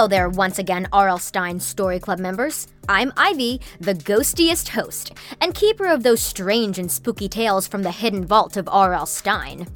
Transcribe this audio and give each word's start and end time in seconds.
Hello 0.00 0.08
there, 0.08 0.30
once 0.30 0.58
again, 0.58 0.88
R.L. 0.94 1.18
Stine 1.18 1.60
Story 1.60 2.00
Club 2.00 2.18
members. 2.18 2.68
I'm 2.88 3.12
Ivy, 3.18 3.60
the 3.80 3.92
ghostiest 3.92 4.70
host, 4.70 5.12
and 5.42 5.54
keeper 5.54 5.84
of 5.84 6.02
those 6.02 6.22
strange 6.22 6.78
and 6.78 6.90
spooky 6.90 7.28
tales 7.28 7.68
from 7.68 7.82
the 7.82 7.90
hidden 7.90 8.24
vault 8.24 8.56
of 8.56 8.66
R.L. 8.66 9.04
Stine. 9.04 9.66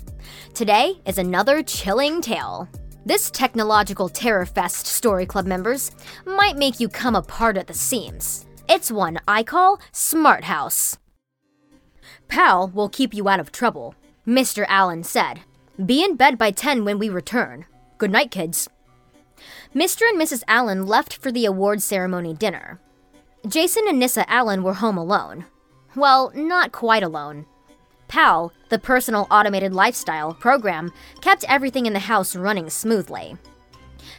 Today 0.54 0.94
is 1.04 1.18
another 1.18 1.62
chilling 1.62 2.22
tale. 2.22 2.70
This 3.04 3.30
technological 3.30 4.08
terror 4.08 4.46
fest, 4.46 4.86
Story 4.86 5.26
Club 5.26 5.44
members, 5.44 5.90
might 6.24 6.56
make 6.56 6.80
you 6.80 6.88
come 6.88 7.16
apart 7.16 7.58
at 7.58 7.66
the 7.66 7.74
seams. 7.74 8.46
It's 8.66 8.90
one 8.90 9.20
I 9.28 9.42
call 9.42 9.78
Smart 9.92 10.44
House. 10.44 10.96
Pal 12.28 12.68
will 12.68 12.88
keep 12.88 13.12
you 13.12 13.28
out 13.28 13.40
of 13.40 13.52
trouble, 13.52 13.94
Mr. 14.26 14.64
Allen 14.68 15.04
said. 15.04 15.40
Be 15.84 16.02
in 16.02 16.16
bed 16.16 16.38
by 16.38 16.50
10 16.50 16.82
when 16.86 16.98
we 16.98 17.10
return. 17.10 17.66
Good 17.98 18.10
night, 18.10 18.30
kids. 18.30 18.70
Mr. 19.74 20.08
and 20.08 20.20
Mrs. 20.20 20.44
Allen 20.46 20.86
left 20.86 21.16
for 21.16 21.32
the 21.32 21.44
award 21.44 21.82
ceremony 21.82 22.32
dinner. 22.32 22.80
Jason 23.48 23.82
and 23.88 23.98
Nissa 23.98 24.28
Allen 24.30 24.62
were 24.62 24.74
home 24.74 24.96
alone. 24.96 25.46
Well, 25.96 26.30
not 26.32 26.70
quite 26.70 27.02
alone. 27.02 27.46
PAL, 28.06 28.52
the 28.68 28.78
personal 28.78 29.26
automated 29.32 29.74
lifestyle 29.74 30.32
program, 30.32 30.92
kept 31.20 31.44
everything 31.48 31.86
in 31.86 31.92
the 31.92 31.98
house 31.98 32.36
running 32.36 32.70
smoothly. 32.70 33.36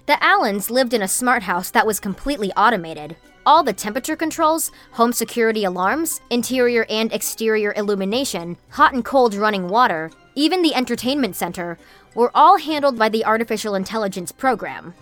The 0.08 0.22
Allens 0.22 0.70
lived 0.70 0.94
in 0.94 1.02
a 1.02 1.08
smart 1.08 1.44
house 1.44 1.70
that 1.72 1.88
was 1.88 2.02
completely 2.02 2.52
automated. 2.54 3.16
All 3.46 3.64
the 3.64 3.72
temperature 3.72 4.18
controls, 4.18 4.72
home 4.92 5.14
security 5.14 5.64
alarms, 5.64 6.20
interior 6.30 6.86
and 6.90 7.14
exterior 7.14 7.74
illumination, 7.78 8.58
hot 8.72 8.94
and 8.94 9.06
cold 9.06 9.34
running 9.34 9.70
water, 9.70 10.12
even 10.36 10.62
the 10.62 10.76
entertainment 10.76 11.38
center, 11.38 11.78
were 12.14 12.32
all 12.36 12.58
handled 12.58 13.00
by 13.00 13.08
the 13.08 13.24
artificial 13.24 13.76
intelligence 13.76 14.34
program. 14.34 14.94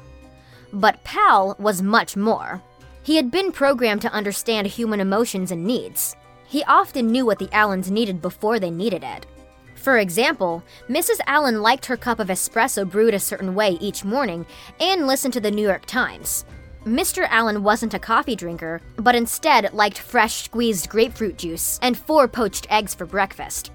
But 0.74 1.04
Pal 1.04 1.56
was 1.60 1.84
much 1.84 2.18
more. 2.18 2.62
He 3.04 3.16
had 3.16 3.30
been 3.30 3.52
programmed 3.52 4.02
to 4.02 4.12
understand 4.12 4.66
human 4.66 5.00
emotions 5.00 5.52
and 5.52 5.64
needs. 5.64 6.16
He 6.48 6.64
often 6.64 7.12
knew 7.12 7.26
what 7.26 7.38
the 7.38 7.54
Allens 7.54 7.92
needed 7.92 8.22
before 8.22 8.60
they 8.60 8.72
needed 8.72 9.04
it. 9.04 9.28
For 9.76 10.00
example, 10.00 10.64
Mrs. 10.90 11.20
Allen 11.28 11.62
liked 11.62 11.86
her 11.86 11.98
cup 11.98 12.20
of 12.20 12.30
espresso 12.30 12.90
brewed 12.90 13.14
a 13.14 13.20
certain 13.20 13.54
way 13.54 13.78
each 13.82 14.04
morning 14.04 14.46
and 14.80 15.06
listened 15.06 15.34
to 15.34 15.42
the 15.42 15.52
New 15.52 15.68
York 15.68 15.86
Times. 15.86 16.46
Mr. 16.86 17.28
Allen 17.30 17.64
wasn't 17.64 17.94
a 17.94 18.00
coffee 18.00 18.36
drinker, 18.36 18.82
but 18.96 19.16
instead 19.16 19.74
liked 19.74 20.00
fresh 20.00 20.44
squeezed 20.46 20.90
grapefruit 20.90 21.38
juice 21.38 21.80
and 21.82 21.98
four 21.98 22.28
poached 22.28 22.66
eggs 22.70 22.96
for 22.96 23.06
breakfast. 23.06 23.72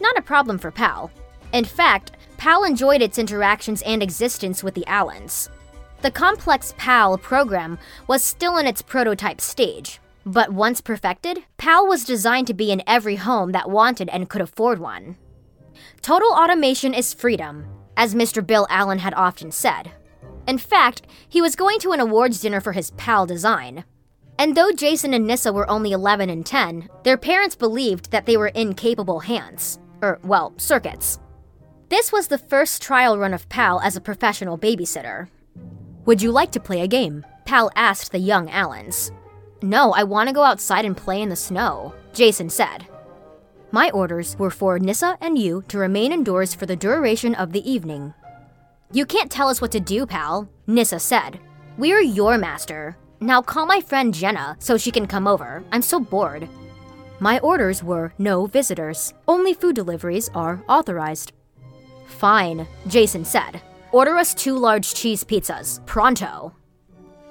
Not 0.00 0.18
a 0.18 0.22
problem 0.22 0.58
for 0.58 0.70
Pal. 0.70 1.10
In 1.52 1.64
fact, 1.64 2.12
Pal 2.36 2.64
enjoyed 2.64 3.00
its 3.00 3.18
interactions 3.18 3.82
and 3.82 4.02
existence 4.02 4.62
with 4.62 4.74
the 4.74 4.86
Allens. 4.86 5.48
The 6.02 6.10
complex 6.10 6.74
PAL 6.78 7.18
program 7.18 7.78
was 8.08 8.24
still 8.24 8.58
in 8.58 8.66
its 8.66 8.82
prototype 8.82 9.40
stage, 9.40 10.00
but 10.26 10.52
once 10.52 10.80
perfected, 10.80 11.44
PAL 11.58 11.86
was 11.86 12.04
designed 12.04 12.48
to 12.48 12.54
be 12.54 12.72
in 12.72 12.82
every 12.88 13.14
home 13.14 13.52
that 13.52 13.70
wanted 13.70 14.08
and 14.08 14.28
could 14.28 14.40
afford 14.40 14.80
one. 14.80 15.16
Total 16.00 16.32
automation 16.32 16.92
is 16.92 17.14
freedom, 17.14 17.66
as 17.96 18.16
Mr. 18.16 18.44
Bill 18.44 18.66
Allen 18.68 18.98
had 18.98 19.14
often 19.14 19.52
said. 19.52 19.92
In 20.48 20.58
fact, 20.58 21.06
he 21.28 21.40
was 21.40 21.54
going 21.54 21.78
to 21.78 21.92
an 21.92 22.00
awards 22.00 22.40
dinner 22.40 22.60
for 22.60 22.72
his 22.72 22.90
PAL 22.92 23.26
design. 23.26 23.84
And 24.40 24.56
though 24.56 24.72
Jason 24.72 25.14
and 25.14 25.24
Nissa 25.24 25.52
were 25.52 25.70
only 25.70 25.92
11 25.92 26.28
and 26.30 26.44
10, 26.44 26.88
their 27.04 27.16
parents 27.16 27.54
believed 27.54 28.10
that 28.10 28.26
they 28.26 28.36
were 28.36 28.48
in 28.48 28.74
capable 28.74 29.20
hands. 29.20 29.78
Or, 30.02 30.18
well, 30.24 30.52
circuits. 30.56 31.20
This 31.90 32.10
was 32.10 32.26
the 32.26 32.38
first 32.38 32.82
trial 32.82 33.18
run 33.18 33.32
of 33.32 33.48
PAL 33.48 33.80
as 33.82 33.94
a 33.94 34.00
professional 34.00 34.58
babysitter, 34.58 35.28
would 36.04 36.20
you 36.20 36.32
like 36.32 36.50
to 36.52 36.60
play 36.60 36.80
a 36.80 36.88
game? 36.88 37.24
Pal 37.44 37.70
asked 37.76 38.12
the 38.12 38.18
young 38.18 38.50
Allens. 38.50 39.12
No, 39.62 39.92
I 39.92 40.02
want 40.02 40.28
to 40.28 40.34
go 40.34 40.42
outside 40.42 40.84
and 40.84 40.96
play 40.96 41.22
in 41.22 41.28
the 41.28 41.36
snow, 41.36 41.94
Jason 42.12 42.50
said. 42.50 42.86
My 43.70 43.90
orders 43.90 44.36
were 44.38 44.50
for 44.50 44.78
Nissa 44.78 45.16
and 45.20 45.38
you 45.38 45.62
to 45.68 45.78
remain 45.78 46.12
indoors 46.12 46.54
for 46.54 46.66
the 46.66 46.76
duration 46.76 47.34
of 47.34 47.52
the 47.52 47.70
evening. 47.70 48.12
You 48.92 49.06
can't 49.06 49.30
tell 49.30 49.48
us 49.48 49.60
what 49.60 49.72
to 49.72 49.80
do, 49.80 50.04
pal, 50.04 50.48
Nissa 50.66 50.98
said. 50.98 51.40
We're 51.78 52.00
your 52.00 52.36
master. 52.36 52.96
Now 53.20 53.40
call 53.40 53.66
my 53.66 53.80
friend 53.80 54.12
Jenna 54.12 54.56
so 54.58 54.76
she 54.76 54.90
can 54.90 55.06
come 55.06 55.26
over. 55.26 55.64
I'm 55.72 55.82
so 55.82 56.00
bored. 56.00 56.48
My 57.20 57.38
orders 57.38 57.84
were 57.84 58.12
no 58.18 58.46
visitors. 58.46 59.14
Only 59.28 59.54
food 59.54 59.76
deliveries 59.76 60.28
are 60.34 60.62
authorized. 60.68 61.32
Fine, 62.06 62.66
Jason 62.88 63.24
said. 63.24 63.62
Order 63.92 64.16
us 64.16 64.32
two 64.32 64.56
large 64.56 64.94
cheese 64.94 65.22
pizzas, 65.22 65.84
pronto. 65.84 66.54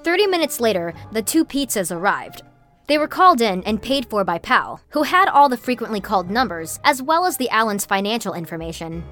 30 0.04 0.28
minutes 0.28 0.60
later, 0.60 0.94
the 1.10 1.20
two 1.20 1.44
pizzas 1.44 1.94
arrived. 1.94 2.42
They 2.86 2.98
were 2.98 3.08
called 3.08 3.40
in 3.40 3.64
and 3.64 3.82
paid 3.82 4.06
for 4.08 4.22
by 4.22 4.38
Pal, 4.38 4.80
who 4.90 5.02
had 5.02 5.28
all 5.28 5.48
the 5.48 5.56
frequently 5.56 6.00
called 6.00 6.30
numbers, 6.30 6.78
as 6.84 7.02
well 7.02 7.26
as 7.26 7.36
the 7.36 7.50
Allens' 7.50 7.84
financial 7.84 8.32
information. 8.32 9.04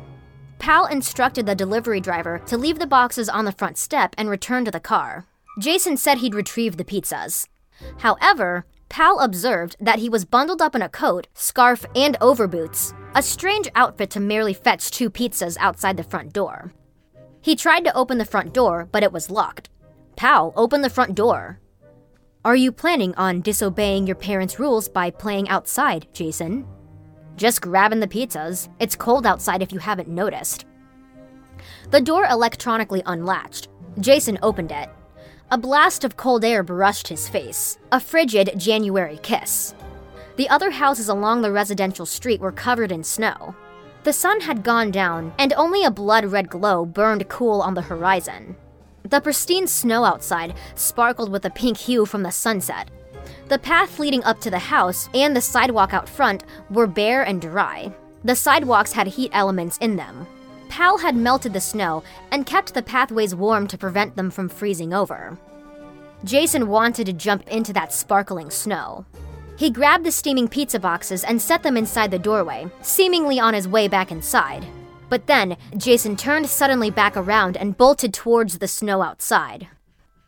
Pal 0.61 0.87
instructed 0.87 1.45
the 1.45 1.57
delivery 1.57 2.01
driver 2.01 2.39
to 2.47 2.57
leave 2.57 2.79
the 2.79 2.87
boxes 2.87 3.29
on 3.29 3.45
the 3.47 3.53
front 3.53 3.79
step 3.79 4.15
and 4.17 4.31
return 4.31 4.65
to 4.65 4.71
the 4.71 4.79
car. 4.79 5.27
Jason 5.59 5.97
said 5.97 6.19
he'd 6.19 6.37
retrieve 6.37 6.77
the 6.77 6.85
pizzas. 6.85 7.49
However, 7.99 8.65
Pal 8.89 9.19
observed 9.19 9.75
that 9.81 9.99
he 9.99 10.09
was 10.09 10.25
bundled 10.25 10.63
up 10.63 10.77
in 10.77 10.83
a 10.83 10.89
coat, 10.89 11.27
scarf, 11.35 11.85
and 11.97 12.17
overboots, 12.21 12.95
a 13.17 13.23
strange 13.23 13.69
outfit 13.75 14.11
to 14.11 14.21
merely 14.21 14.55
fetch 14.55 14.93
two 14.93 15.11
pizzas 15.11 15.57
outside 15.59 15.97
the 15.97 16.05
front 16.05 16.33
door. 16.33 16.73
He 17.41 17.57
tried 17.57 17.85
to 17.85 17.97
open 17.97 18.19
the 18.19 18.25
front 18.25 18.53
door, 18.53 18.89
but 18.93 19.03
it 19.03 19.13
was 19.13 19.31
locked. 19.31 19.71
Pal, 20.17 20.53
open 20.57 20.83
the 20.83 20.91
front 20.91 21.15
door. 21.15 21.61
Are 22.45 22.57
you 22.57 22.73
planning 22.73 23.15
on 23.17 23.41
disobeying 23.41 24.07
your 24.07 24.17
parents' 24.17 24.59
rules 24.59 24.89
by 24.89 25.11
playing 25.11 25.49
outside, 25.49 26.07
Jason? 26.13 26.67
Just 27.37 27.63
grabbing 27.63 28.01
the 28.01 28.09
pizzas. 28.09 28.69
It's 28.79 28.97
cold 28.97 29.27
outside 29.27 29.63
if 29.63 29.73
you 29.73 29.79
haven't 29.79 30.09
noticed. 30.09 30.67
The 31.91 32.01
door 32.01 32.27
electronically 32.27 33.03
unlatched. 33.07 33.69
Jason 33.99 34.39
opened 34.43 34.73
it. 34.73 34.89
A 35.51 35.59
blast 35.59 36.05
of 36.05 36.17
cold 36.17 36.45
air 36.45 36.63
brushed 36.63 37.09
his 37.09 37.29
face, 37.29 37.79
a 37.91 37.99
frigid 37.99 38.53
January 38.57 39.19
kiss. 39.23 39.75
The 40.37 40.49
other 40.49 40.71
houses 40.71 41.09
along 41.09 41.43
the 41.43 41.53
residential 41.53 42.07
street 42.07 42.41
were 42.41 42.53
covered 42.53 42.93
in 42.93 43.03
snow. 43.03 43.55
The 44.03 44.13
sun 44.15 44.41
had 44.41 44.63
gone 44.63 44.91
down, 44.91 45.35
and 45.39 45.53
only 45.53 45.85
a 45.85 45.91
blood 45.91 46.25
red 46.25 46.49
glow 46.49 46.87
burned 46.87 47.29
cool 47.29 47.61
on 47.61 47.75
the 47.75 47.83
horizon. 47.83 48.57
The 49.03 49.21
pristine 49.21 49.67
snow 49.67 50.05
outside 50.05 50.55
sparkled 50.75 51.31
with 51.31 51.45
a 51.45 51.51
pink 51.51 51.77
hue 51.77 52.07
from 52.07 52.23
the 52.23 52.31
sunset. 52.31 52.91
The 53.49 53.59
path 53.59 53.99
leading 53.99 54.25
up 54.25 54.41
to 54.41 54.51
the 54.51 54.59
house 54.59 55.09
and 55.13 55.37
the 55.37 55.41
sidewalk 55.41 55.93
out 55.93 56.09
front 56.09 56.45
were 56.71 56.87
bare 56.87 57.23
and 57.25 57.41
dry. 57.41 57.93
The 58.25 58.37
sidewalks 58.37 58.93
had 58.93 59.07
heat 59.07 59.33
elements 59.35 59.77
in 59.79 59.97
them. 59.97 60.27
Pal 60.69 60.99
had 60.99 61.17
melted 61.17 61.53
the 61.53 61.61
snow 61.61 62.03
and 62.31 62.47
kept 62.47 62.73
the 62.73 62.83
pathways 62.83 63.35
warm 63.35 63.67
to 63.67 63.77
prevent 63.77 64.17
them 64.17 64.31
from 64.31 64.49
freezing 64.49 64.95
over. 64.95 65.37
Jason 66.25 66.69
wanted 66.69 67.07
to 67.07 67.13
jump 67.13 67.47
into 67.49 67.73
that 67.73 67.93
sparkling 67.93 68.51
snow. 68.51 69.05
He 69.61 69.69
grabbed 69.69 70.07
the 70.07 70.11
steaming 70.11 70.49
pizza 70.49 70.81
boxes 70.81 71.23
and 71.23 71.39
set 71.39 71.63
them 71.63 71.77
inside 71.77 72.11
the 72.11 72.19
doorway, 72.19 72.67
seemingly 72.81 73.39
on 73.39 73.53
his 73.53 73.69
way 73.69 73.89
back 73.89 74.11
inside. 74.11 74.67
But 75.11 75.27
then, 75.27 75.59
Jason 75.77 76.17
turned 76.17 76.49
suddenly 76.49 76.91
back 76.91 77.15
around 77.15 77.59
and 77.59 77.77
bolted 77.77 78.15
towards 78.15 78.57
the 78.57 78.67
snow 78.67 79.03
outside. 79.03 79.69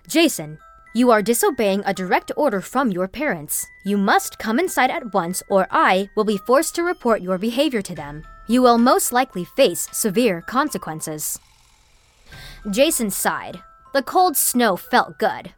Jason, 0.07 0.59
you 0.95 1.11
are 1.11 1.23
disobeying 1.23 1.83
a 1.87 1.95
direct 1.95 2.31
order 2.37 2.61
from 2.61 2.91
your 2.91 3.09
parents. 3.09 3.67
You 3.87 3.97
must 3.97 4.39
come 4.39 4.59
inside 4.59 4.91
at 4.91 5.15
once, 5.15 5.43
or 5.49 5.67
I 5.71 6.11
will 6.15 6.25
be 6.25 6.37
forced 6.37 6.75
to 6.75 6.83
report 6.83 7.23
your 7.23 7.39
behavior 7.39 7.81
to 7.81 7.95
them. 7.95 8.25
You 8.49 8.61
will 8.61 8.77
most 8.77 9.15
likely 9.15 9.47
face 9.47 9.89
severe 9.93 10.43
consequences. 10.43 11.41
Jason 12.71 13.09
sighed. 13.09 13.63
The 13.95 14.03
cold 14.03 14.37
snow 14.37 14.77
felt 14.77 15.19
good. 15.19 15.55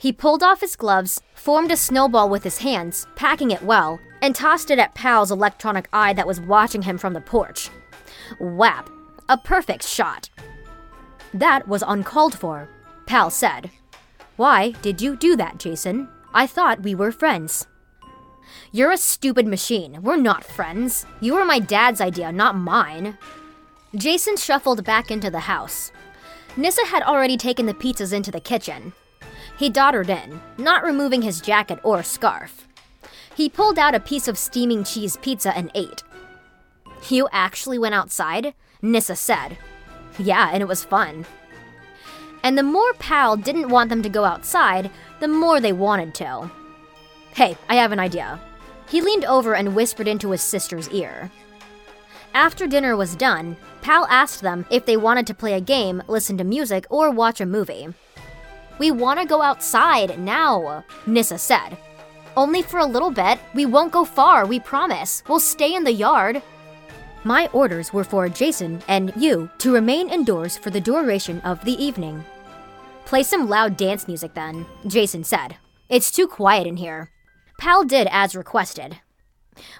He 0.00 0.12
pulled 0.12 0.42
off 0.42 0.62
his 0.62 0.76
gloves, 0.76 1.20
formed 1.34 1.70
a 1.70 1.76
snowball 1.76 2.30
with 2.30 2.42
his 2.42 2.58
hands, 2.58 3.06
packing 3.16 3.50
it 3.50 3.62
well, 3.62 4.00
and 4.22 4.34
tossed 4.34 4.70
it 4.70 4.78
at 4.78 4.94
Pal's 4.94 5.30
electronic 5.30 5.90
eye 5.92 6.14
that 6.14 6.26
was 6.26 6.40
watching 6.40 6.82
him 6.82 6.96
from 6.96 7.12
the 7.12 7.20
porch. 7.20 7.68
Whap! 8.40 8.88
A 9.28 9.36
perfect 9.36 9.86
shot. 9.86 10.30
That 11.34 11.68
was 11.68 11.84
uncalled 11.86 12.34
for, 12.34 12.66
Pal 13.04 13.28
said. 13.28 13.70
Why 14.36 14.70
did 14.80 15.02
you 15.02 15.16
do 15.16 15.36
that, 15.36 15.58
Jason? 15.58 16.08
I 16.32 16.46
thought 16.46 16.82
we 16.82 16.94
were 16.94 17.12
friends. 17.12 17.66
You're 18.72 18.92
a 18.92 18.96
stupid 18.96 19.46
machine. 19.46 20.02
We're 20.02 20.16
not 20.16 20.44
friends. 20.44 21.04
You 21.20 21.34
were 21.34 21.44
my 21.44 21.58
dad's 21.58 22.00
idea, 22.00 22.32
not 22.32 22.56
mine. 22.56 23.18
Jason 23.94 24.38
shuffled 24.38 24.82
back 24.82 25.10
into 25.10 25.30
the 25.30 25.40
house. 25.40 25.92
Nissa 26.56 26.86
had 26.86 27.02
already 27.02 27.36
taken 27.36 27.66
the 27.66 27.74
pizzas 27.74 28.14
into 28.14 28.30
the 28.30 28.40
kitchen. 28.40 28.94
He 29.60 29.68
doddered 29.68 30.08
in, 30.08 30.40
not 30.56 30.84
removing 30.84 31.20
his 31.20 31.42
jacket 31.42 31.80
or 31.82 32.02
scarf. 32.02 32.66
He 33.36 33.50
pulled 33.50 33.78
out 33.78 33.94
a 33.94 34.00
piece 34.00 34.26
of 34.26 34.38
steaming 34.38 34.84
cheese 34.84 35.18
pizza 35.18 35.54
and 35.54 35.70
ate. 35.74 36.02
You 37.10 37.28
actually 37.30 37.78
went 37.78 37.94
outside? 37.94 38.54
Nissa 38.80 39.16
said. 39.16 39.58
Yeah, 40.18 40.48
and 40.50 40.62
it 40.62 40.66
was 40.66 40.82
fun. 40.82 41.26
And 42.42 42.56
the 42.56 42.62
more 42.62 42.94
Pal 42.94 43.36
didn't 43.36 43.68
want 43.68 43.90
them 43.90 44.00
to 44.00 44.08
go 44.08 44.24
outside, 44.24 44.90
the 45.20 45.28
more 45.28 45.60
they 45.60 45.74
wanted 45.74 46.14
to. 46.14 46.50
Hey, 47.34 47.58
I 47.68 47.74
have 47.74 47.92
an 47.92 48.00
idea. 48.00 48.40
He 48.88 49.02
leaned 49.02 49.26
over 49.26 49.54
and 49.54 49.76
whispered 49.76 50.08
into 50.08 50.30
his 50.30 50.40
sister's 50.40 50.88
ear. 50.88 51.30
After 52.32 52.66
dinner 52.66 52.96
was 52.96 53.14
done, 53.14 53.58
Pal 53.82 54.06
asked 54.08 54.40
them 54.40 54.64
if 54.70 54.86
they 54.86 54.96
wanted 54.96 55.26
to 55.26 55.34
play 55.34 55.52
a 55.52 55.60
game, 55.60 56.02
listen 56.08 56.38
to 56.38 56.44
music, 56.44 56.86
or 56.88 57.10
watch 57.10 57.42
a 57.42 57.46
movie. 57.46 57.88
We 58.80 58.90
want 58.90 59.20
to 59.20 59.26
go 59.26 59.42
outside 59.42 60.18
now, 60.18 60.86
Nissa 61.06 61.36
said. 61.36 61.76
Only 62.34 62.62
for 62.62 62.78
a 62.78 62.86
little 62.86 63.10
bit. 63.10 63.38
We 63.52 63.66
won't 63.66 63.92
go 63.92 64.06
far, 64.06 64.46
we 64.46 64.58
promise. 64.58 65.22
We'll 65.28 65.38
stay 65.38 65.74
in 65.74 65.84
the 65.84 65.92
yard. 65.92 66.40
My 67.22 67.48
orders 67.52 67.92
were 67.92 68.04
for 68.04 68.26
Jason 68.30 68.82
and 68.88 69.12
you 69.16 69.50
to 69.58 69.74
remain 69.74 70.08
indoors 70.08 70.56
for 70.56 70.70
the 70.70 70.80
duration 70.80 71.42
of 71.42 71.62
the 71.62 71.74
evening. 71.74 72.24
Play 73.04 73.22
some 73.22 73.50
loud 73.50 73.76
dance 73.76 74.08
music 74.08 74.32
then, 74.32 74.64
Jason 74.86 75.24
said. 75.24 75.56
It's 75.90 76.10
too 76.10 76.26
quiet 76.26 76.66
in 76.66 76.78
here. 76.78 77.10
Pal 77.58 77.84
did 77.84 78.08
as 78.10 78.34
requested. 78.34 78.98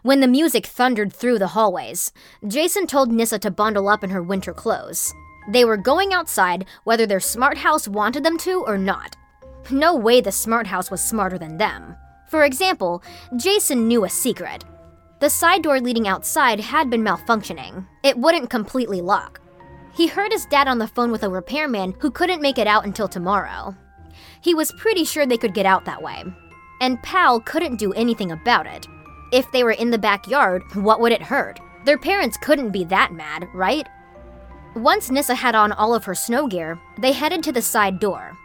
When 0.02 0.20
the 0.20 0.29
music 0.29 0.67
thundered 0.67 1.11
through 1.11 1.38
the 1.38 1.55
hallways, 1.56 2.12
Jason 2.47 2.87
told 2.87 3.11
Nissa 3.11 3.38
to 3.38 3.50
bundle 3.50 3.88
up 3.88 4.05
in 4.05 4.11
her 4.11 4.23
winter 4.23 4.52
clothes. 4.52 5.14
They 5.48 5.64
were 5.64 5.76
going 5.76 6.12
outside 6.12 6.66
whether 6.84 7.06
their 7.06 7.20
smart 7.20 7.58
house 7.58 7.88
wanted 7.88 8.25
them 8.25 8.38
to 8.38 8.62
or 8.66 8.78
not. 8.78 9.16
No 9.70 9.94
way 9.94 10.20
the 10.20 10.32
smart 10.32 10.66
house 10.66 10.90
was 10.90 11.02
smarter 11.02 11.38
than 11.38 11.56
them. 11.56 11.96
For 12.28 12.44
example, 12.44 13.02
Jason 13.37 13.88
knew 13.88 14.04
a 14.04 14.08
secret. 14.08 14.64
The 15.20 15.31
side 15.31 15.62
door 15.62 15.81
leading 15.81 16.08
outside 16.08 16.60
had 16.60 16.88
been 16.88 17.02
malfunctioning. 17.02 17.87
It 18.02 18.16
wouldn't 18.16 18.50
completely 18.50 19.00
lock. 19.00 19.40
He 19.92 20.06
heard 20.06 20.32
his 20.32 20.46
dad 20.46 20.69
on 20.69 20.78
the 20.78 20.87
phone 20.87 21.10
with 21.10 21.25
a 21.25 21.28
repairman 21.28 21.94
who 21.98 22.10
couldn't 22.10 22.40
make 22.40 22.58
it 22.58 22.66
out 22.66 22.84
until 22.84 23.08
tomorrow. 23.08 23.75
He 24.40 24.54
was 24.54 24.72
pretty 24.72 25.04
sure 25.04 25.26
they 25.26 25.37
could 25.37 25.54
get 25.54 25.66
out 25.66 25.84
that 25.84 26.02
way. 26.02 26.25
And 26.81 27.02
Pal 27.02 27.40
couldn't 27.40 27.76
do 27.76 27.92
anything 27.92 28.32
about 28.32 28.66
it. 28.66 28.87
If 29.32 29.50
they 29.52 29.62
were 29.62 29.72
in 29.72 29.90
the 29.90 29.98
backyard, 29.98 30.62
what 30.75 31.00
would 31.00 31.12
it 31.12 31.22
hurt? 31.22 31.60
Their 31.84 31.98
parents 31.98 32.37
couldn't 32.37 32.70
be 32.70 32.84
that 32.84 33.12
mad, 33.12 33.48
right? 33.52 33.87
Once 34.76 35.11
Nissa 35.11 35.34
had 35.34 35.56
on 35.56 35.72
all 35.72 35.94
of 35.94 36.05
her 36.05 36.14
snow 36.14 36.46
gear, 36.46 36.78
they 36.99 37.12
headed 37.12 37.43
to 37.43 37.50
the 37.52 37.62
side 37.62 37.99
door. 37.99 38.37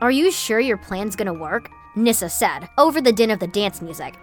Are 0.00 0.10
you 0.10 0.30
sure 0.30 0.60
your 0.60 0.78
plan's 0.78 1.14
gonna 1.14 1.34
work? 1.34 1.70
Nissa 1.94 2.28
said, 2.30 2.68
over 2.78 3.00
the 3.00 3.12
din 3.12 3.30
of 3.30 3.38
the 3.38 3.46
dance 3.46 3.82
music. 3.82 4.14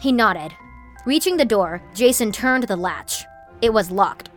He 0.00 0.12
nodded. 0.12 0.54
Reaching 1.04 1.36
the 1.36 1.44
door, 1.44 1.82
Jason 1.94 2.32
turned 2.32 2.64
the 2.64 2.76
latch. 2.76 3.24
It 3.60 3.72
was 3.72 3.90
locked. 3.90 4.30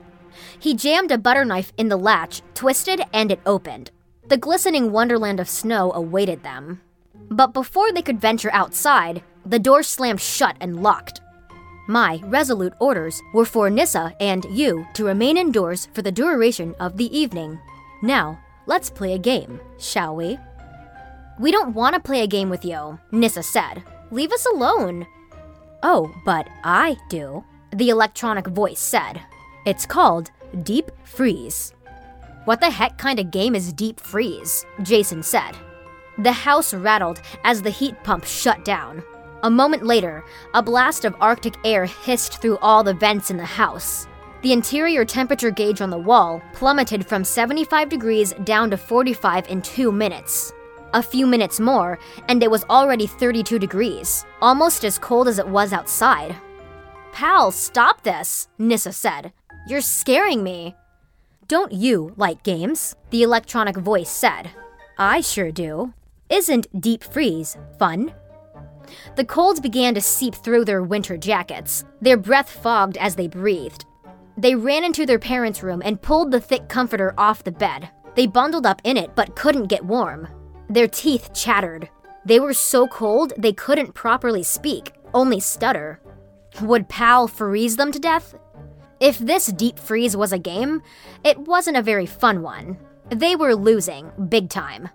He 0.59 0.73
jammed 0.73 1.11
a 1.11 1.17
butter 1.17 1.45
knife 1.45 1.71
in 1.77 1.87
the 1.87 1.97
latch, 1.97 2.41
twisted, 2.53 3.01
and 3.13 3.31
it 3.31 3.39
opened. 3.45 3.91
The 4.27 4.37
glistening 4.37 4.91
wonderland 4.91 5.39
of 5.39 5.47
snow 5.47 5.93
awaited 5.93 6.43
them. 6.43 6.81
But 7.29 7.53
before 7.53 7.93
they 7.93 8.01
could 8.01 8.19
venture 8.19 8.51
outside, 8.51 9.23
the 9.45 9.59
door 9.59 9.83
slammed 9.83 10.19
shut 10.19 10.57
and 10.59 10.83
locked. 10.83 11.21
My 11.87 12.19
resolute 12.25 12.73
orders 12.79 13.21
were 13.33 13.45
for 13.45 13.69
Nissa 13.69 14.13
and 14.19 14.45
you 14.51 14.85
to 14.93 15.05
remain 15.05 15.37
indoors 15.37 15.87
for 15.93 16.01
the 16.01 16.11
duration 16.11 16.75
of 16.79 16.97
the 16.97 17.17
evening. 17.17 17.59
Now, 18.01 18.39
let's 18.65 18.89
play 18.89 19.13
a 19.13 19.17
game, 19.17 19.61
shall 19.79 20.15
we? 20.15 20.37
We 21.39 21.51
don't 21.51 21.73
want 21.73 21.93
to 21.93 22.01
play 22.01 22.21
a 22.21 22.27
game 22.27 22.49
with 22.49 22.65
you, 22.65 22.99
Nissa 23.11 23.41
said. 23.41 23.83
Leave 24.11 24.33
us 24.33 24.45
alone. 24.45 25.07
Oh, 25.81 26.13
but 26.25 26.47
I 26.63 26.97
do, 27.09 27.45
the 27.71 27.89
electronic 27.89 28.47
voice 28.47 28.79
said. 28.79 29.21
It's 29.65 29.85
called 29.85 30.31
Deep 30.63 30.91
Freeze. 31.03 31.73
What 32.45 32.59
the 32.59 32.69
heck 32.69 32.97
kind 32.97 33.19
of 33.19 33.31
game 33.31 33.55
is 33.55 33.71
Deep 33.71 33.99
Freeze? 33.99 34.65
Jason 34.81 35.23
said. 35.23 35.55
The 36.17 36.31
house 36.31 36.73
rattled 36.73 37.21
as 37.43 37.61
the 37.61 37.69
heat 37.69 38.03
pump 38.03 38.25
shut 38.25 38.65
down. 38.65 39.03
A 39.43 39.49
moment 39.49 39.85
later, 39.85 40.23
a 40.53 40.63
blast 40.63 41.05
of 41.05 41.15
Arctic 41.21 41.55
air 41.63 41.85
hissed 41.85 42.41
through 42.41 42.57
all 42.57 42.83
the 42.83 42.93
vents 42.93 43.29
in 43.29 43.37
the 43.37 43.45
house. 43.45 44.07
The 44.41 44.53
interior 44.53 45.05
temperature 45.05 45.51
gauge 45.51 45.81
on 45.81 45.89
the 45.89 45.97
wall 45.97 46.41
plummeted 46.53 47.05
from 47.05 47.23
75 47.23 47.89
degrees 47.89 48.33
down 48.43 48.71
to 48.71 48.77
45 48.77 49.47
in 49.49 49.61
two 49.61 49.91
minutes. 49.91 50.53
A 50.93 51.03
few 51.03 51.27
minutes 51.27 51.59
more, 51.59 51.99
and 52.29 52.41
it 52.41 52.49
was 52.49 52.63
already 52.65 53.05
32 53.05 53.59
degrees, 53.59 54.25
almost 54.41 54.83
as 54.83 54.97
cold 54.97 55.27
as 55.27 55.37
it 55.37 55.47
was 55.47 55.73
outside. 55.73 56.35
Pal, 57.11 57.51
stop 57.51 58.03
this, 58.03 58.47
Nissa 58.57 58.91
said. 58.91 59.33
You're 59.67 59.81
scaring 59.81 60.43
me. 60.43 60.75
Don't 61.47 61.71
you 61.71 62.13
like 62.15 62.43
games? 62.43 62.95
The 63.09 63.23
electronic 63.23 63.77
voice 63.77 64.09
said. 64.09 64.51
I 64.97 65.21
sure 65.21 65.51
do. 65.51 65.93
Isn't 66.29 66.67
Deep 66.79 67.03
Freeze 67.03 67.57
fun? 67.77 68.13
The 69.15 69.25
cold 69.25 69.61
began 69.61 69.93
to 69.95 70.01
seep 70.01 70.35
through 70.35 70.65
their 70.65 70.83
winter 70.83 71.17
jackets. 71.17 71.85
Their 72.01 72.17
breath 72.17 72.49
fogged 72.49 72.97
as 72.97 73.15
they 73.15 73.27
breathed. 73.27 73.85
They 74.37 74.55
ran 74.55 74.83
into 74.83 75.05
their 75.05 75.19
parents' 75.19 75.63
room 75.63 75.81
and 75.83 76.01
pulled 76.01 76.31
the 76.31 76.39
thick 76.39 76.69
comforter 76.69 77.13
off 77.17 77.43
the 77.43 77.51
bed. 77.51 77.89
They 78.15 78.27
bundled 78.27 78.65
up 78.65 78.81
in 78.83 78.97
it 78.97 79.15
but 79.15 79.35
couldn't 79.35 79.67
get 79.67 79.85
warm. 79.85 80.27
Their 80.69 80.87
teeth 80.87 81.33
chattered. 81.33 81.89
They 82.25 82.39
were 82.39 82.53
so 82.53 82.87
cold 82.87 83.33
they 83.37 83.53
couldn't 83.53 83.93
properly 83.93 84.43
speak, 84.43 84.93
only 85.13 85.39
stutter. 85.39 86.01
Would 86.61 86.89
Pal 86.89 87.27
freeze 87.27 87.77
them 87.77 87.91
to 87.91 87.99
death? 87.99 88.35
If 88.99 89.19
this 89.19 89.47
deep 89.47 89.77
freeze 89.77 90.17
was 90.17 90.33
a 90.33 90.39
game, 90.39 90.81
it 91.23 91.37
wasn't 91.37 91.77
a 91.77 91.83
very 91.83 92.05
fun 92.05 92.41
one. 92.41 92.77
They 93.09 93.35
were 93.35 93.55
losing, 93.55 94.11
big 94.27 94.49
time. 94.49 94.89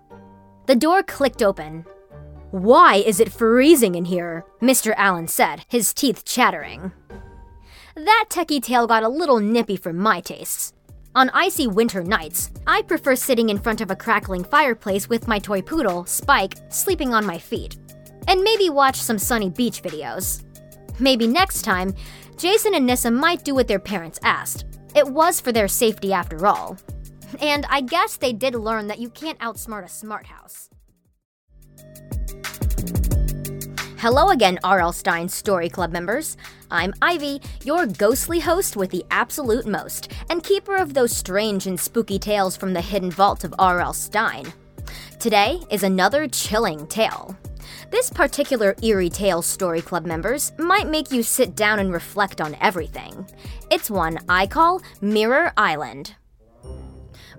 The 0.67 0.75
door 0.75 1.03
clicked 1.03 1.41
open. 1.41 1.85
Why 2.53 2.97
is 2.97 3.19
it 3.19 3.31
freezing 3.33 3.95
in 3.95 4.05
here? 4.05 4.45
Mr. 4.61 4.93
Allen 4.95 5.27
said, 5.27 5.65
his 5.69 5.91
teeth 5.91 6.23
chattering. 6.23 6.91
That 7.95 8.25
techie 8.29 8.61
tale 8.61 8.85
got 8.85 9.01
a 9.01 9.09
little 9.09 9.39
nippy 9.39 9.75
for 9.75 9.91
my 9.91 10.21
tastes. 10.21 10.71
On 11.15 11.31
icy 11.31 11.65
winter 11.65 12.03
nights, 12.03 12.51
I 12.67 12.83
prefer 12.83 13.15
sitting 13.15 13.49
in 13.49 13.57
front 13.57 13.81
of 13.81 13.89
a 13.89 13.95
crackling 13.95 14.43
fireplace 14.43 15.09
with 15.09 15.27
my 15.27 15.39
toy 15.39 15.63
poodle, 15.63 16.05
Spike, 16.05 16.53
sleeping 16.69 17.11
on 17.11 17.25
my 17.25 17.39
feet. 17.39 17.75
And 18.27 18.43
maybe 18.43 18.69
watch 18.69 18.97
some 18.97 19.17
sunny 19.17 19.49
beach 19.49 19.81
videos. 19.81 20.43
Maybe 20.99 21.25
next 21.25 21.63
time, 21.63 21.95
Jason 22.37 22.75
and 22.75 22.85
Nissa 22.85 23.09
might 23.09 23.43
do 23.43 23.55
what 23.55 23.67
their 23.67 23.79
parents 23.79 24.19
asked. 24.21 24.65
It 24.95 25.07
was 25.07 25.41
for 25.41 25.51
their 25.51 25.67
safety 25.67 26.13
after 26.13 26.45
all. 26.45 26.77
And 27.41 27.65
I 27.67 27.81
guess 27.81 28.17
they 28.17 28.31
did 28.31 28.53
learn 28.53 28.85
that 28.89 28.99
you 28.99 29.09
can't 29.09 29.39
outsmart 29.39 29.85
a 29.85 29.89
smart 29.89 30.27
house. 30.27 30.69
Hello 34.03 34.31
again, 34.31 34.59
R.L. 34.65 34.91
Stine 34.91 35.29
Story 35.29 35.69
Club 35.69 35.93
members. 35.93 36.35
I'm 36.69 36.93
Ivy, 37.01 37.39
your 37.63 37.85
ghostly 37.85 38.41
host 38.41 38.75
with 38.75 38.89
the 38.89 39.05
absolute 39.11 39.65
most, 39.65 40.11
and 40.29 40.43
keeper 40.43 40.75
of 40.75 40.93
those 40.93 41.15
strange 41.15 41.67
and 41.67 41.79
spooky 41.79 42.19
tales 42.19 42.57
from 42.57 42.73
the 42.73 42.81
hidden 42.81 43.09
vault 43.09 43.45
of 43.45 43.55
R.L. 43.57 43.93
Stine. 43.93 44.51
Today 45.21 45.61
is 45.71 45.83
another 45.83 46.27
chilling 46.27 46.85
tale. 46.87 47.33
This 47.91 48.09
particular 48.09 48.75
eerie 48.83 49.09
tale, 49.09 49.41
Story 49.41 49.81
Club 49.81 50.05
members, 50.05 50.51
might 50.57 50.89
make 50.89 51.13
you 51.13 51.23
sit 51.23 51.55
down 51.55 51.79
and 51.79 51.93
reflect 51.93 52.41
on 52.41 52.57
everything. 52.59 53.25
It's 53.71 53.89
one 53.89 54.19
I 54.27 54.47
call 54.47 54.81
Mirror 54.99 55.53
Island. 55.55 56.13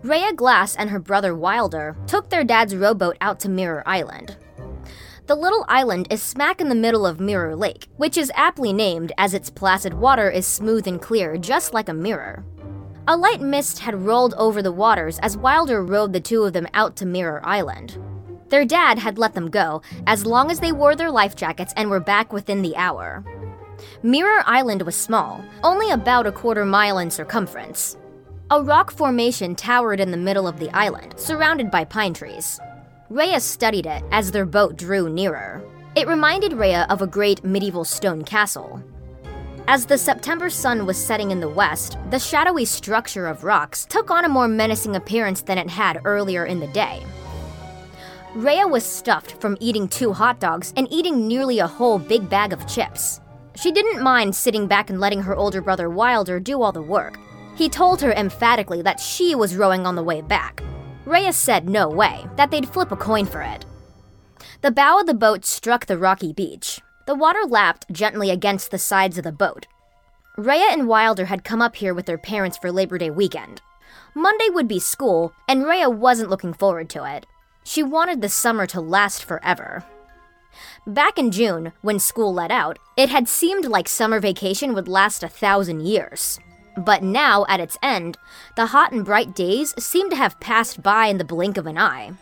Rhea 0.02 0.32
Glass 0.32 0.76
and 0.76 0.88
her 0.88 0.98
brother 0.98 1.34
Wilder 1.34 1.94
took 2.06 2.30
their 2.30 2.42
dad's 2.42 2.74
rowboat 2.74 3.18
out 3.20 3.38
to 3.40 3.50
Mirror 3.50 3.82
Island. 3.84 4.38
The 5.26 5.34
little 5.34 5.64
island 5.68 6.08
is 6.10 6.22
smack 6.22 6.60
in 6.60 6.68
the 6.68 6.74
middle 6.74 7.06
of 7.06 7.18
Mirror 7.18 7.56
Lake, 7.56 7.88
which 7.96 8.18
is 8.18 8.30
aptly 8.34 8.74
named 8.74 9.10
as 9.16 9.32
its 9.32 9.48
placid 9.48 9.94
water 9.94 10.28
is 10.28 10.46
smooth 10.46 10.86
and 10.86 11.00
clear, 11.00 11.38
just 11.38 11.72
like 11.72 11.88
a 11.88 11.94
mirror. 11.94 12.44
A 13.08 13.16
light 13.16 13.40
mist 13.40 13.78
had 13.78 14.04
rolled 14.04 14.34
over 14.34 14.60
the 14.60 14.70
waters 14.70 15.18
as 15.20 15.38
Wilder 15.38 15.82
rowed 15.82 16.12
the 16.12 16.20
two 16.20 16.42
of 16.44 16.52
them 16.52 16.68
out 16.74 16.94
to 16.96 17.06
Mirror 17.06 17.40
Island. 17.42 17.98
Their 18.50 18.66
dad 18.66 18.98
had 18.98 19.16
let 19.16 19.32
them 19.32 19.48
go 19.48 19.80
as 20.06 20.26
long 20.26 20.50
as 20.50 20.60
they 20.60 20.72
wore 20.72 20.94
their 20.94 21.10
life 21.10 21.34
jackets 21.34 21.72
and 21.74 21.88
were 21.88 22.00
back 22.00 22.30
within 22.30 22.60
the 22.60 22.76
hour. 22.76 23.24
Mirror 24.02 24.42
Island 24.44 24.82
was 24.82 24.94
small, 24.94 25.42
only 25.62 25.90
about 25.90 26.26
a 26.26 26.32
quarter 26.32 26.66
mile 26.66 26.98
in 26.98 27.10
circumference. 27.10 27.96
A 28.50 28.62
rock 28.62 28.90
formation 28.90 29.54
towered 29.54 30.00
in 30.00 30.10
the 30.10 30.18
middle 30.18 30.46
of 30.46 30.58
the 30.58 30.70
island, 30.76 31.14
surrounded 31.16 31.70
by 31.70 31.84
pine 31.84 32.12
trees. 32.12 32.60
Rhea 33.10 33.38
studied 33.38 33.84
it 33.84 34.02
as 34.10 34.30
their 34.30 34.46
boat 34.46 34.76
drew 34.76 35.10
nearer. 35.10 35.62
It 35.94 36.08
reminded 36.08 36.54
Rhea 36.54 36.86
of 36.88 37.02
a 37.02 37.06
great 37.06 37.44
medieval 37.44 37.84
stone 37.84 38.24
castle. 38.24 38.82
As 39.68 39.84
the 39.84 39.98
September 39.98 40.48
sun 40.48 40.86
was 40.86 40.96
setting 40.96 41.30
in 41.30 41.40
the 41.40 41.48
west, 41.48 41.98
the 42.10 42.18
shadowy 42.18 42.64
structure 42.64 43.26
of 43.26 43.44
rocks 43.44 43.84
took 43.84 44.10
on 44.10 44.24
a 44.24 44.28
more 44.28 44.48
menacing 44.48 44.96
appearance 44.96 45.42
than 45.42 45.58
it 45.58 45.68
had 45.68 46.00
earlier 46.04 46.46
in 46.46 46.60
the 46.60 46.66
day. 46.68 47.02
Rhea 48.34 48.66
was 48.66 48.84
stuffed 48.84 49.38
from 49.40 49.58
eating 49.60 49.86
two 49.86 50.14
hot 50.14 50.40
dogs 50.40 50.72
and 50.74 50.88
eating 50.90 51.28
nearly 51.28 51.58
a 51.58 51.66
whole 51.66 51.98
big 51.98 52.30
bag 52.30 52.54
of 52.54 52.66
chips. 52.66 53.20
She 53.54 53.70
didn't 53.70 54.02
mind 54.02 54.34
sitting 54.34 54.66
back 54.66 54.88
and 54.88 54.98
letting 54.98 55.20
her 55.22 55.36
older 55.36 55.60
brother 55.60 55.90
Wilder 55.90 56.40
do 56.40 56.62
all 56.62 56.72
the 56.72 56.82
work. 56.82 57.18
He 57.54 57.68
told 57.68 58.00
her 58.00 58.12
emphatically 58.12 58.80
that 58.82 58.98
she 58.98 59.34
was 59.34 59.56
rowing 59.56 59.86
on 59.86 59.94
the 59.94 60.02
way 60.02 60.22
back. 60.22 60.62
Rhea 61.04 61.32
said 61.32 61.68
no 61.68 61.88
way, 61.88 62.26
that 62.36 62.50
they'd 62.50 62.68
flip 62.68 62.90
a 62.90 62.96
coin 62.96 63.26
for 63.26 63.42
it. 63.42 63.66
The 64.62 64.70
bow 64.70 65.00
of 65.00 65.06
the 65.06 65.14
boat 65.14 65.44
struck 65.44 65.86
the 65.86 65.98
rocky 65.98 66.32
beach, 66.32 66.80
the 67.06 67.14
water 67.14 67.44
lapped 67.46 67.92
gently 67.92 68.30
against 68.30 68.70
the 68.70 68.78
sides 68.78 69.18
of 69.18 69.24
the 69.24 69.32
boat. 69.32 69.66
Rhea 70.36 70.66
and 70.70 70.88
Wilder 70.88 71.26
had 71.26 71.44
come 71.44 71.60
up 71.60 71.76
here 71.76 71.94
with 71.94 72.06
their 72.06 72.18
parents 72.18 72.56
for 72.56 72.72
Labor 72.72 72.98
Day 72.98 73.10
weekend. 73.10 73.60
Monday 74.14 74.48
would 74.48 74.66
be 74.66 74.80
school, 74.80 75.32
and 75.46 75.66
Rhea 75.66 75.90
wasn't 75.90 76.30
looking 76.30 76.54
forward 76.54 76.88
to 76.90 77.04
it. 77.04 77.26
She 77.64 77.82
wanted 77.82 78.20
the 78.20 78.28
summer 78.28 78.66
to 78.68 78.80
last 78.80 79.24
forever. 79.24 79.84
Back 80.86 81.18
in 81.18 81.30
June, 81.30 81.72
when 81.82 81.98
school 81.98 82.32
let 82.32 82.50
out, 82.50 82.78
it 82.96 83.08
had 83.08 83.28
seemed 83.28 83.66
like 83.66 83.88
summer 83.88 84.20
vacation 84.20 84.74
would 84.74 84.88
last 84.88 85.22
a 85.22 85.28
thousand 85.28 85.80
years. 85.86 86.38
But 86.76 87.02
now, 87.02 87.46
at 87.48 87.60
its 87.60 87.78
end, 87.82 88.18
the 88.56 88.66
hot 88.66 88.92
and 88.92 89.04
bright 89.04 89.34
days 89.34 89.74
seemed 89.78 90.10
to 90.10 90.16
have 90.16 90.40
passed 90.40 90.82
by 90.82 91.06
in 91.06 91.18
the 91.18 91.24
blink 91.24 91.56
of 91.56 91.66
an 91.66 91.78
eye. 91.78 92.12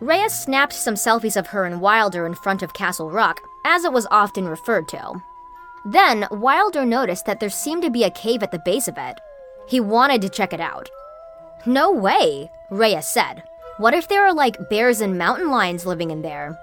Rhea 0.00 0.30
snapped 0.30 0.72
some 0.72 0.94
selfies 0.94 1.36
of 1.36 1.48
her 1.48 1.64
and 1.64 1.80
Wilder 1.80 2.26
in 2.26 2.34
front 2.34 2.62
of 2.62 2.74
Castle 2.74 3.10
Rock, 3.10 3.40
as 3.64 3.84
it 3.84 3.92
was 3.92 4.06
often 4.10 4.48
referred 4.48 4.88
to. 4.88 5.22
Then, 5.84 6.26
Wilder 6.30 6.84
noticed 6.84 7.26
that 7.26 7.40
there 7.40 7.50
seemed 7.50 7.82
to 7.82 7.90
be 7.90 8.04
a 8.04 8.10
cave 8.10 8.42
at 8.42 8.50
the 8.50 8.62
base 8.64 8.88
of 8.88 8.98
it. 8.98 9.18
He 9.68 9.80
wanted 9.80 10.20
to 10.22 10.28
check 10.28 10.52
it 10.52 10.60
out. 10.60 10.88
No 11.66 11.90
way, 11.90 12.50
Rhea 12.70 13.02
said. 13.02 13.42
What 13.78 13.94
if 13.94 14.08
there 14.08 14.26
are 14.26 14.34
like 14.34 14.68
bears 14.68 15.00
and 15.00 15.16
mountain 15.16 15.50
lions 15.50 15.86
living 15.86 16.10
in 16.10 16.22
there? 16.22 16.58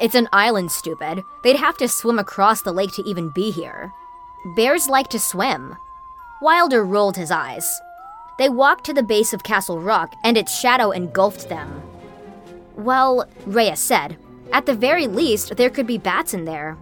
It's 0.00 0.14
an 0.14 0.28
island, 0.32 0.72
stupid. 0.72 1.22
They'd 1.44 1.56
have 1.56 1.76
to 1.78 1.88
swim 1.88 2.18
across 2.18 2.62
the 2.62 2.72
lake 2.72 2.92
to 2.94 3.02
even 3.02 3.30
be 3.30 3.50
here. 3.50 3.92
Bears 4.56 4.88
like 4.88 5.08
to 5.08 5.18
swim. 5.18 5.76
Wilder 6.42 6.84
rolled 6.84 7.16
his 7.16 7.30
eyes. 7.30 7.80
They 8.36 8.48
walked 8.48 8.84
to 8.86 8.92
the 8.92 9.04
base 9.04 9.32
of 9.32 9.44
Castle 9.44 9.78
Rock, 9.78 10.12
and 10.24 10.36
its 10.36 10.58
shadow 10.58 10.90
engulfed 10.90 11.48
them. 11.48 11.80
Well, 12.74 13.28
Rhea 13.46 13.76
said, 13.76 14.16
at 14.52 14.66
the 14.66 14.74
very 14.74 15.06
least, 15.06 15.56
there 15.56 15.70
could 15.70 15.86
be 15.86 15.98
bats 15.98 16.34
in 16.34 16.44
there. 16.44 16.76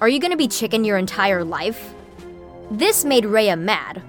Are 0.00 0.08
you 0.08 0.18
gonna 0.18 0.36
be 0.36 0.48
chicken 0.48 0.82
your 0.82 0.98
entire 0.98 1.44
life? 1.44 1.94
This 2.72 3.04
made 3.04 3.24
Rhea 3.24 3.54
mad. 3.54 4.02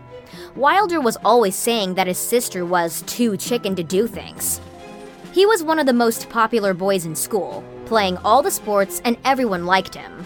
Wilder 0.56 1.00
was 1.00 1.18
always 1.24 1.56
saying 1.56 1.94
that 1.94 2.08
his 2.08 2.18
sister 2.18 2.66
was 2.66 3.04
too 3.04 3.38
chicken 3.38 3.76
to 3.76 3.84
do 3.84 4.08
things. 4.08 4.60
He 5.34 5.46
was 5.46 5.62
one 5.62 5.78
of 5.78 5.86
the 5.86 5.94
most 5.94 6.30
popular 6.30 6.74
boys 6.74 7.06
in 7.06 7.16
school, 7.16 7.64
playing 7.86 8.18
all 8.26 8.42
the 8.42 8.50
sports, 8.50 9.04
and 9.06 9.18
everyone 9.24 9.68
liked 9.68 9.94
him. 9.94 10.26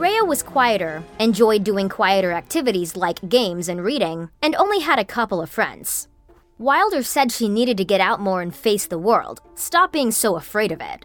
Rhea 0.00 0.24
was 0.24 0.42
quieter, 0.42 1.04
enjoyed 1.18 1.62
doing 1.62 1.90
quieter 1.90 2.32
activities 2.32 2.96
like 2.96 3.28
games 3.28 3.68
and 3.68 3.84
reading, 3.84 4.30
and 4.40 4.56
only 4.56 4.80
had 4.80 4.98
a 4.98 5.04
couple 5.04 5.42
of 5.42 5.50
friends. 5.50 6.08
Wilder 6.56 7.02
said 7.02 7.30
she 7.30 7.50
needed 7.50 7.76
to 7.76 7.84
get 7.84 8.00
out 8.00 8.18
more 8.18 8.40
and 8.40 8.54
face 8.54 8.86
the 8.86 8.96
world, 8.96 9.42
stop 9.56 9.92
being 9.92 10.10
so 10.10 10.36
afraid 10.36 10.72
of 10.72 10.80
it. 10.80 11.04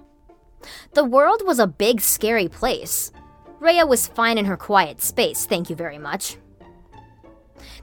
The 0.94 1.04
world 1.04 1.42
was 1.46 1.60
a 1.60 1.68
big, 1.68 2.00
scary 2.00 2.48
place. 2.48 3.12
Rhea 3.60 3.86
was 3.86 4.08
fine 4.08 4.38
in 4.38 4.46
her 4.46 4.56
quiet 4.56 5.02
space, 5.02 5.46
thank 5.46 5.70
you 5.70 5.76
very 5.76 5.98
much. 5.98 6.38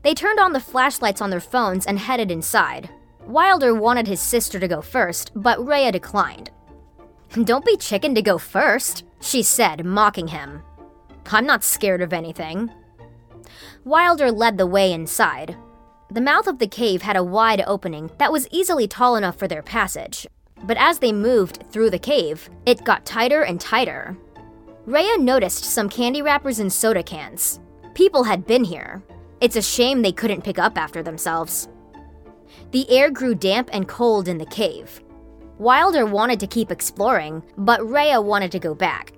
They 0.03 0.15
turned 0.15 0.41
on 0.41 0.55
the 0.55 0.61
flashlights 0.61 1.21
on 1.21 1.29
their 1.29 1.41
phones 1.41 1.85
and 1.85 1.99
headed 1.99 2.31
inside. 2.31 2.89
Wilder 3.27 3.75
wanted 3.75 4.07
his 4.07 4.21
sister 4.21 4.59
to 4.59 4.67
go 4.67 4.81
first, 4.81 5.31
but 5.35 5.63
Rhea 5.63 5.93
declined. 5.93 6.51
Don't 7.45 7.67
be 7.67 7.77
chicken 7.77 8.15
to 8.15 8.23
go 8.23 8.39
first, 8.39 9.05
she 9.21 9.43
said, 9.43 9.85
mocking 9.85 10.29
him. 10.29 10.63
I'm 11.31 11.47
not 11.47 11.65
scared 11.65 12.03
of 12.03 12.13
anything. 12.13 12.71
Wilder 13.85 14.31
led 14.31 14.59
the 14.59 14.67
way 14.67 14.93
inside. 14.93 15.57
The 16.11 16.21
mouth 16.21 16.47
of 16.47 16.59
the 16.59 16.67
cave 16.67 17.03
had 17.03 17.17
a 17.17 17.25
wide 17.25 17.65
opening 17.67 18.11
that 18.19 18.33
was 18.33 18.49
easily 18.51 18.87
tall 18.87 19.17
enough 19.17 19.37
for 19.37 19.49
their 19.49 19.63
passage, 19.63 20.27
but 20.65 20.77
as 20.77 20.99
they 20.99 21.13
moved 21.13 21.65
through 21.71 21.91
the 21.91 21.99
cave, 21.99 22.51
it 22.67 22.85
got 22.85 23.07
tighter 23.07 23.43
and 23.43 23.61
tighter. 23.61 24.17
Rhea 24.85 25.17
noticed 25.19 25.65
some 25.65 25.89
candy 25.89 26.23
wrappers 26.23 26.59
and 26.59 26.73
soda 26.73 27.03
cans. 27.03 27.61
People 27.95 28.25
had 28.25 28.47
been 28.47 28.65
here. 28.65 29.03
It's 29.41 29.57
a 29.57 29.63
shame 29.63 30.03
they 30.03 30.13
couldn't 30.13 30.45
pick 30.45 30.59
up 30.59 30.77
after 30.77 31.03
themselves. 31.03 31.69
The 32.73 32.89
air 32.91 33.11
grew 33.11 33.35
damp 33.35 33.71
and 33.73 33.89
cold 33.89 34.29
in 34.29 34.39
the 34.39 34.47
cave. 34.47 35.01
Wilder 35.59 36.07
wanted 36.07 36.41
to 36.41 36.47
keep 36.47 36.71
exploring, 36.71 37.43
but 37.57 37.87
Rhea 37.89 38.21
wanted 38.21 38.53
to 38.53 38.59
go 38.59 38.75
back. 38.75 39.13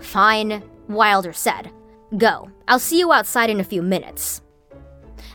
Fine, 0.00 0.62
Wilder 0.88 1.32
said. 1.32 1.70
Go. 2.16 2.50
I'll 2.68 2.78
see 2.78 2.98
you 2.98 3.12
outside 3.12 3.50
in 3.50 3.60
a 3.60 3.64
few 3.64 3.82
minutes. 3.82 4.42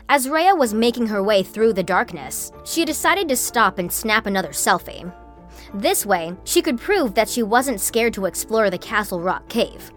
As 0.08 0.28
Rhea 0.28 0.54
was 0.54 0.74
making 0.74 1.06
her 1.06 1.22
way 1.22 1.42
through 1.42 1.72
the 1.72 1.82
darkness, 1.82 2.52
she 2.64 2.84
decided 2.84 3.28
to 3.28 3.36
stop 3.36 3.78
and 3.78 3.90
snap 3.90 4.26
another 4.26 4.50
selfie. 4.50 5.12
This 5.74 6.04
way, 6.04 6.34
she 6.44 6.60
could 6.60 6.78
prove 6.78 7.14
that 7.14 7.28
she 7.28 7.42
wasn't 7.42 7.80
scared 7.80 8.14
to 8.14 8.26
explore 8.26 8.68
the 8.68 8.78
Castle 8.78 9.20
Rock 9.20 9.48
cave. 9.48 9.90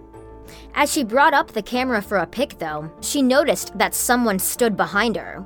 As 0.73 0.91
she 0.91 1.03
brought 1.03 1.33
up 1.33 1.51
the 1.51 1.61
camera 1.61 2.01
for 2.01 2.17
a 2.17 2.27
pic, 2.27 2.59
though, 2.59 2.91
she 3.01 3.21
noticed 3.21 3.77
that 3.77 3.93
someone 3.93 4.39
stood 4.39 4.77
behind 4.77 5.15
her. 5.15 5.45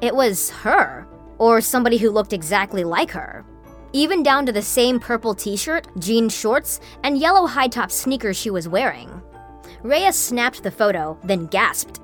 It 0.00 0.14
was 0.14 0.50
her, 0.50 1.06
or 1.38 1.60
somebody 1.60 1.98
who 1.98 2.10
looked 2.10 2.32
exactly 2.32 2.84
like 2.84 3.10
her. 3.10 3.44
Even 3.92 4.22
down 4.22 4.46
to 4.46 4.52
the 4.52 4.62
same 4.62 5.00
purple 5.00 5.34
t 5.34 5.56
shirt, 5.56 5.86
jean 5.98 6.28
shorts, 6.28 6.80
and 7.02 7.18
yellow 7.18 7.46
high 7.46 7.68
top 7.68 7.90
sneakers 7.90 8.36
she 8.36 8.50
was 8.50 8.68
wearing. 8.68 9.22
Rhea 9.82 10.12
snapped 10.12 10.62
the 10.62 10.70
photo, 10.70 11.18
then 11.24 11.46
gasped. 11.46 12.00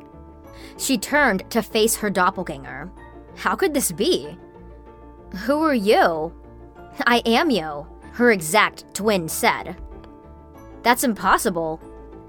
She 0.78 0.98
turned 0.98 1.48
to 1.50 1.62
face 1.62 1.96
her 1.96 2.10
doppelganger. 2.10 2.90
How 3.36 3.54
could 3.54 3.74
this 3.74 3.92
be? 3.92 4.36
Who 5.46 5.62
are 5.62 5.74
you? 5.74 6.32
I 7.06 7.22
am 7.26 7.50
you, 7.50 7.86
her 8.12 8.30
exact 8.30 8.94
twin 8.94 9.28
said. 9.28 9.76
That's 10.82 11.04
impossible. 11.04 11.80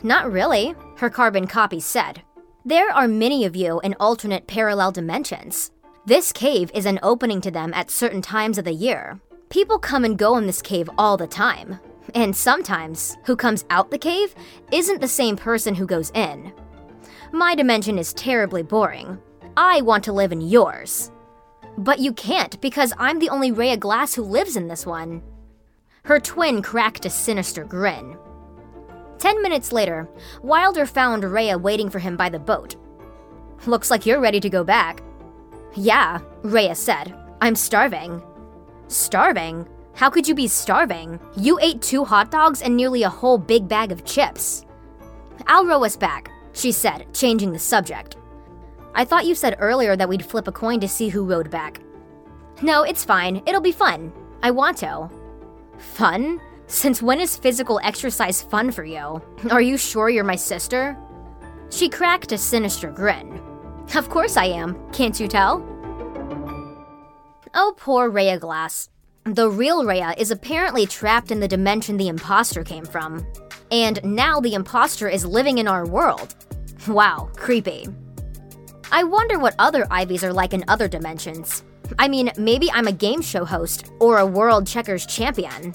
Not 0.03 0.31
really, 0.31 0.75
her 0.97 1.09
carbon 1.09 1.47
copy 1.47 1.79
said. 1.79 2.21
There 2.63 2.89
are 2.91 3.07
many 3.07 3.45
of 3.45 3.55
you 3.55 3.79
in 3.81 3.95
alternate 3.99 4.47
parallel 4.47 4.91
dimensions. 4.91 5.71
This 6.05 6.31
cave 6.31 6.71
is 6.73 6.85
an 6.85 6.99
opening 7.03 7.41
to 7.41 7.51
them 7.51 7.73
at 7.73 7.91
certain 7.91 8.21
times 8.21 8.57
of 8.57 8.65
the 8.65 8.73
year. 8.73 9.19
People 9.49 9.77
come 9.77 10.03
and 10.03 10.17
go 10.17 10.37
in 10.37 10.47
this 10.47 10.61
cave 10.61 10.89
all 10.97 11.17
the 11.17 11.27
time. 11.27 11.79
And 12.13 12.35
sometimes, 12.35 13.17
who 13.25 13.35
comes 13.35 13.65
out 13.69 13.91
the 13.91 13.97
cave 13.97 14.35
isn't 14.71 15.01
the 15.01 15.07
same 15.07 15.35
person 15.35 15.75
who 15.75 15.85
goes 15.85 16.11
in. 16.11 16.53
My 17.31 17.55
dimension 17.55 17.97
is 17.97 18.13
terribly 18.13 18.63
boring. 18.63 19.17
I 19.57 19.81
want 19.81 20.03
to 20.05 20.13
live 20.13 20.31
in 20.31 20.41
yours. 20.41 21.11
But 21.77 21.99
you 21.99 22.13
can't 22.13 22.59
because 22.61 22.93
I'm 22.97 23.19
the 23.19 23.29
only 23.29 23.51
Rhea 23.51 23.77
Glass 23.77 24.13
who 24.13 24.23
lives 24.23 24.55
in 24.55 24.67
this 24.67 24.85
one. 24.85 25.21
Her 26.03 26.19
twin 26.19 26.61
cracked 26.61 27.05
a 27.05 27.09
sinister 27.09 27.63
grin. 27.63 28.17
Ten 29.17 29.41
minutes 29.41 29.71
later, 29.71 30.07
Wilder 30.43 30.85
found 30.85 31.23
Rhea 31.23 31.57
waiting 31.57 31.89
for 31.89 31.99
him 31.99 32.15
by 32.15 32.29
the 32.29 32.39
boat. 32.39 32.75
Looks 33.65 33.89
like 33.89 34.05
you're 34.05 34.19
ready 34.21 34.39
to 34.39 34.49
go 34.49 34.63
back. 34.63 35.01
Yeah, 35.75 36.19
Rhea 36.43 36.75
said. 36.75 37.13
I'm 37.41 37.55
starving. 37.55 38.21
Starving? 38.87 39.67
How 39.95 40.09
could 40.09 40.27
you 40.27 40.35
be 40.35 40.49
starving? 40.49 41.21
You 41.37 41.57
ate 41.61 41.81
two 41.81 42.03
hot 42.03 42.29
dogs 42.29 42.61
and 42.61 42.75
nearly 42.75 43.03
a 43.03 43.09
whole 43.09 43.37
big 43.37 43.67
bag 43.69 43.93
of 43.93 44.03
chips. 44.03 44.65
I'll 45.47 45.65
row 45.65 45.85
us 45.85 45.95
back, 45.95 46.29
she 46.51 46.73
said, 46.73 47.13
changing 47.13 47.53
the 47.53 47.59
subject. 47.59 48.17
I 48.93 49.05
thought 49.05 49.25
you 49.25 49.35
said 49.35 49.55
earlier 49.57 49.95
that 49.95 50.09
we'd 50.09 50.25
flip 50.25 50.49
a 50.49 50.51
coin 50.51 50.81
to 50.81 50.87
see 50.89 51.07
who 51.07 51.23
rowed 51.25 51.49
back. 51.49 51.79
No, 52.61 52.83
it's 52.83 53.05
fine. 53.05 53.41
It'll 53.45 53.61
be 53.61 53.71
fun. 53.71 54.11
I 54.43 54.51
want 54.51 54.77
to. 54.79 55.09
Fun? 55.77 56.41
Since 56.67 57.01
when 57.01 57.21
is 57.21 57.37
physical 57.37 57.79
exercise 57.81 58.41
fun 58.41 58.71
for 58.71 58.83
you? 58.83 59.21
Are 59.49 59.61
you 59.61 59.77
sure 59.77 60.09
you're 60.09 60.23
my 60.25 60.35
sister? 60.35 60.97
She 61.69 61.87
cracked 61.87 62.33
a 62.33 62.37
sinister 62.37 62.91
grin. 62.91 63.41
Of 63.95 64.09
course 64.09 64.35
I 64.35 64.45
am, 64.45 64.77
can't 64.91 65.17
you 65.19 65.27
tell? 65.27 65.63
Oh, 67.53 67.73
poor 67.77 68.09
Rhea 68.09 68.39
Glass. 68.39 68.89
The 69.33 69.49
real 69.49 69.83
Rhea 69.83 70.13
is 70.19 70.29
apparently 70.29 70.85
trapped 70.85 71.31
in 71.31 71.39
the 71.39 71.47
dimension 71.47 71.97
the 71.97 72.09
imposter 72.09 72.63
came 72.63 72.85
from. 72.85 73.25
And 73.71 73.99
now 74.03 74.39
the 74.39 74.53
imposter 74.53 75.09
is 75.09 75.25
living 75.25 75.57
in 75.57 75.67
our 75.67 75.83
world. 75.87 76.35
Wow, 76.87 77.31
creepy. 77.35 77.87
I 78.91 79.03
wonder 79.03 79.39
what 79.39 79.55
other 79.57 79.87
Ivies 79.89 80.23
are 80.23 80.31
like 80.31 80.53
in 80.53 80.63
other 80.67 80.87
dimensions. 80.87 81.63
I 81.97 82.07
mean, 82.07 82.29
maybe 82.37 82.69
I'm 82.71 82.85
a 82.85 82.91
game 82.91 83.19
show 83.19 83.45
host 83.45 83.91
or 83.99 84.19
a 84.19 84.25
world 84.27 84.67
checkers 84.67 85.07
champion. 85.07 85.73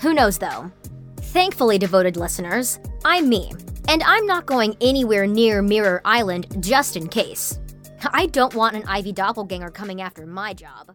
Who 0.00 0.12
knows 0.12 0.36
though? 0.36 0.70
Thankfully, 1.16 1.78
devoted 1.78 2.18
listeners, 2.18 2.78
I'm 3.06 3.26
me, 3.26 3.52
and 3.88 4.02
I'm 4.02 4.26
not 4.26 4.44
going 4.44 4.76
anywhere 4.82 5.26
near 5.26 5.62
Mirror 5.62 6.02
Island 6.04 6.62
just 6.62 6.98
in 6.98 7.08
case. 7.08 7.58
I 8.12 8.26
don't 8.26 8.54
want 8.54 8.76
an 8.76 8.84
Ivy 8.86 9.12
doppelganger 9.12 9.70
coming 9.70 10.02
after 10.02 10.26
my 10.26 10.52
job. 10.52 10.94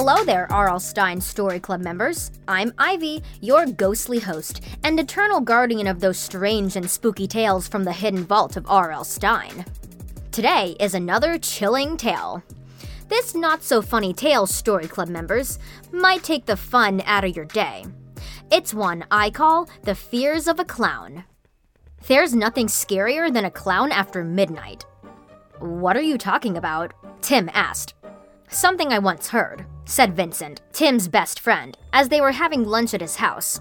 Hello 0.00 0.22
there, 0.22 0.46
R.L. 0.52 0.78
Stine 0.78 1.20
Story 1.20 1.58
Club 1.58 1.80
members. 1.80 2.30
I'm 2.46 2.72
Ivy, 2.78 3.20
your 3.40 3.66
ghostly 3.66 4.20
host 4.20 4.60
and 4.84 5.00
eternal 5.00 5.40
guardian 5.40 5.88
of 5.88 5.98
those 5.98 6.16
strange 6.16 6.76
and 6.76 6.88
spooky 6.88 7.26
tales 7.26 7.66
from 7.66 7.82
the 7.82 7.92
hidden 7.92 8.22
vault 8.22 8.56
of 8.56 8.64
R.L. 8.68 9.02
Stine. 9.02 9.64
Today 10.30 10.76
is 10.78 10.94
another 10.94 11.36
chilling 11.36 11.96
tale. 11.96 12.44
This 13.08 13.34
not 13.34 13.64
so 13.64 13.82
funny 13.82 14.12
tale, 14.12 14.46
Story 14.46 14.86
Club 14.86 15.08
members, 15.08 15.58
might 15.90 16.22
take 16.22 16.46
the 16.46 16.56
fun 16.56 17.02
out 17.04 17.24
of 17.24 17.34
your 17.34 17.46
day. 17.46 17.84
It's 18.52 18.72
one 18.72 19.04
I 19.10 19.30
call 19.30 19.68
The 19.82 19.96
Fears 19.96 20.46
of 20.46 20.60
a 20.60 20.64
Clown. 20.64 21.24
There's 22.06 22.36
nothing 22.36 22.68
scarier 22.68 23.34
than 23.34 23.46
a 23.46 23.50
clown 23.50 23.90
after 23.90 24.22
midnight. 24.22 24.86
What 25.58 25.96
are 25.96 26.02
you 26.02 26.18
talking 26.18 26.56
about? 26.56 26.94
Tim 27.20 27.50
asked. 27.52 27.94
Something 28.50 28.92
I 28.92 28.98
once 29.00 29.28
heard, 29.28 29.66
said 29.88 30.14
Vincent, 30.14 30.60
Tim's 30.72 31.08
best 31.08 31.40
friend, 31.40 31.76
as 31.94 32.10
they 32.10 32.20
were 32.20 32.32
having 32.32 32.62
lunch 32.62 32.92
at 32.92 33.00
his 33.00 33.16
house. 33.16 33.60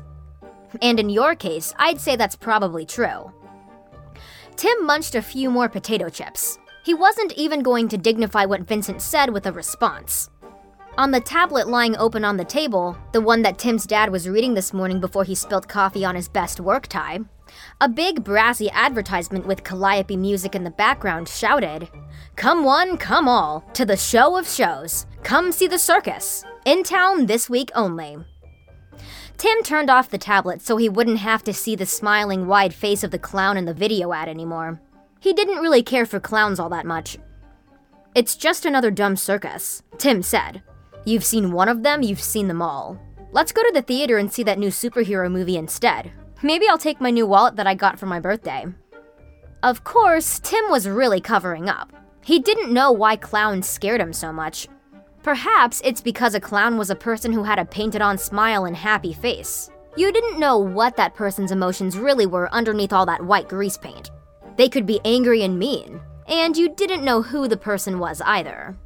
And 0.82 1.00
in 1.00 1.10
your 1.10 1.36
case, 1.36 1.74
I'd 1.78 2.02
say 2.02 2.18
that's 2.18 2.36
probably 2.36 2.86
true. 2.86 3.32
Tim 4.58 4.86
munched 4.86 5.16
a 5.16 5.22
few 5.22 5.50
more 5.50 5.70
potato 5.70 6.10
chips. 6.10 6.60
He 6.84 6.94
wasn't 6.94 7.32
even 7.34 7.64
going 7.64 7.88
to 7.90 7.98
dignify 7.98 8.46
what 8.46 8.68
Vincent 8.68 9.02
said 9.02 9.32
with 9.32 9.46
a 9.46 9.54
response. 9.54 10.30
On 10.98 11.12
the 11.12 11.22
tablet 11.22 11.70
lying 11.70 11.96
open 11.96 12.26
on 12.26 12.36
the 12.36 12.44
table, 12.44 12.98
the 13.14 13.22
one 13.22 13.42
that 13.44 13.58
Tim's 13.58 13.86
dad 13.86 14.12
was 14.12 14.28
reading 14.28 14.54
this 14.54 14.74
morning 14.74 15.00
before 15.00 15.24
he 15.24 15.36
spilt 15.36 15.68
coffee 15.70 16.04
on 16.04 16.16
his 16.16 16.28
best 16.28 16.60
work 16.60 16.88
tie, 16.88 17.20
a 17.82 17.90
big 17.90 18.24
brassy 18.24 18.70
advertisement 18.72 19.46
with 19.46 19.64
calliope 19.64 20.16
music 20.16 20.56
in 20.56 20.64
the 20.64 20.72
background 20.72 21.28
shouted, 21.28 21.90
Come 22.36 22.64
one, 22.64 22.98
come 22.98 23.28
all, 23.28 23.62
to 23.74 23.86
the 23.86 23.98
show 23.98 24.38
of 24.38 24.48
shows. 24.48 25.06
Come 25.24 25.52
see 25.52 25.68
the 25.68 25.80
circus. 25.80 26.44
In 26.66 26.84
town 26.84 27.26
this 27.26 27.50
week 27.50 27.72
only. 27.76 28.18
Tim 29.38 29.62
turned 29.64 29.90
off 29.90 30.10
the 30.10 30.18
tablet 30.18 30.62
so 30.62 30.78
he 30.78 30.90
wouldn't 30.90 31.20
have 31.20 31.44
to 31.44 31.54
see 31.54 31.76
the 31.76 31.86
smiling, 31.86 32.48
wide 32.48 32.74
face 32.74 33.04
of 33.04 33.12
the 33.12 33.20
clown 33.20 33.56
in 33.56 33.66
the 33.66 33.74
video 33.74 34.12
ad 34.12 34.28
anymore. 34.28 34.82
He 35.20 35.34
didn't 35.34 35.62
really 35.62 35.84
care 35.84 36.06
for 36.06 36.20
clowns 36.20 36.60
all 36.60 36.70
that 36.70 36.86
much. 36.86 37.18
It's 38.16 38.36
just 38.36 38.66
another 38.66 38.90
dumb 38.90 39.16
circus, 39.16 39.84
Tim 39.98 40.24
said. 40.24 40.64
You've 41.06 41.24
seen 41.24 41.52
one 41.52 41.70
of 41.70 41.84
them, 41.84 42.02
you've 42.02 42.22
seen 42.22 42.48
them 42.48 42.62
all. 42.62 43.00
Let's 43.32 43.52
go 43.52 43.62
to 43.62 43.72
the 43.74 43.82
theater 43.82 44.18
and 44.18 44.32
see 44.32 44.44
that 44.44 44.58
new 44.58 44.70
superhero 44.70 45.32
movie 45.32 45.58
instead. 45.58 46.12
Maybe 46.44 46.68
I'll 46.68 46.78
take 46.78 47.02
my 47.02 47.10
new 47.10 47.26
wallet 47.26 47.56
that 47.56 47.68
I 47.68 47.74
got 47.74 47.98
for 47.98 48.06
my 48.06 48.20
birthday. 48.20 48.66
Of 49.64 49.84
course, 49.84 50.40
Tim 50.40 50.70
was 50.70 50.88
really 50.88 51.20
covering 51.20 51.68
up. 51.68 51.92
He 52.24 52.40
didn't 52.40 52.74
know 52.74 52.92
why 52.92 53.16
clowns 53.16 53.68
scared 53.68 54.02
him 54.02 54.14
so 54.14 54.32
much. 54.32 54.68
Perhaps 55.24 55.82
it's 55.84 56.02
because 56.02 56.36
a 56.36 56.40
clown 56.40 56.78
was 56.78 56.90
a 56.90 56.96
person 56.96 57.34
who 57.34 57.44
had 57.44 57.58
a 57.58 57.66
painted 57.66 58.02
on 58.02 58.18
smile 58.18 58.66
and 58.66 58.76
happy 58.76 59.14
face. 59.14 59.70
You 59.96 60.12
didn't 60.12 60.40
know 60.40 60.60
what 60.60 60.96
that 60.98 61.16
person's 61.16 61.52
emotions 61.52 61.98
really 61.98 62.28
were 62.28 62.54
underneath 62.54 62.94
all 62.94 63.06
that 63.08 63.26
white 63.26 63.50
grease 63.50 63.78
paint. 63.78 64.12
They 64.58 64.70
could 64.70 64.86
be 64.86 65.02
angry 65.04 65.42
and 65.42 65.58
mean, 65.58 66.00
and 66.28 66.56
you 66.56 66.70
didn't 66.70 67.04
know 67.04 67.24
who 67.24 67.48
the 67.48 67.58
person 67.58 67.98
was 67.98 68.22
either. 68.22 68.78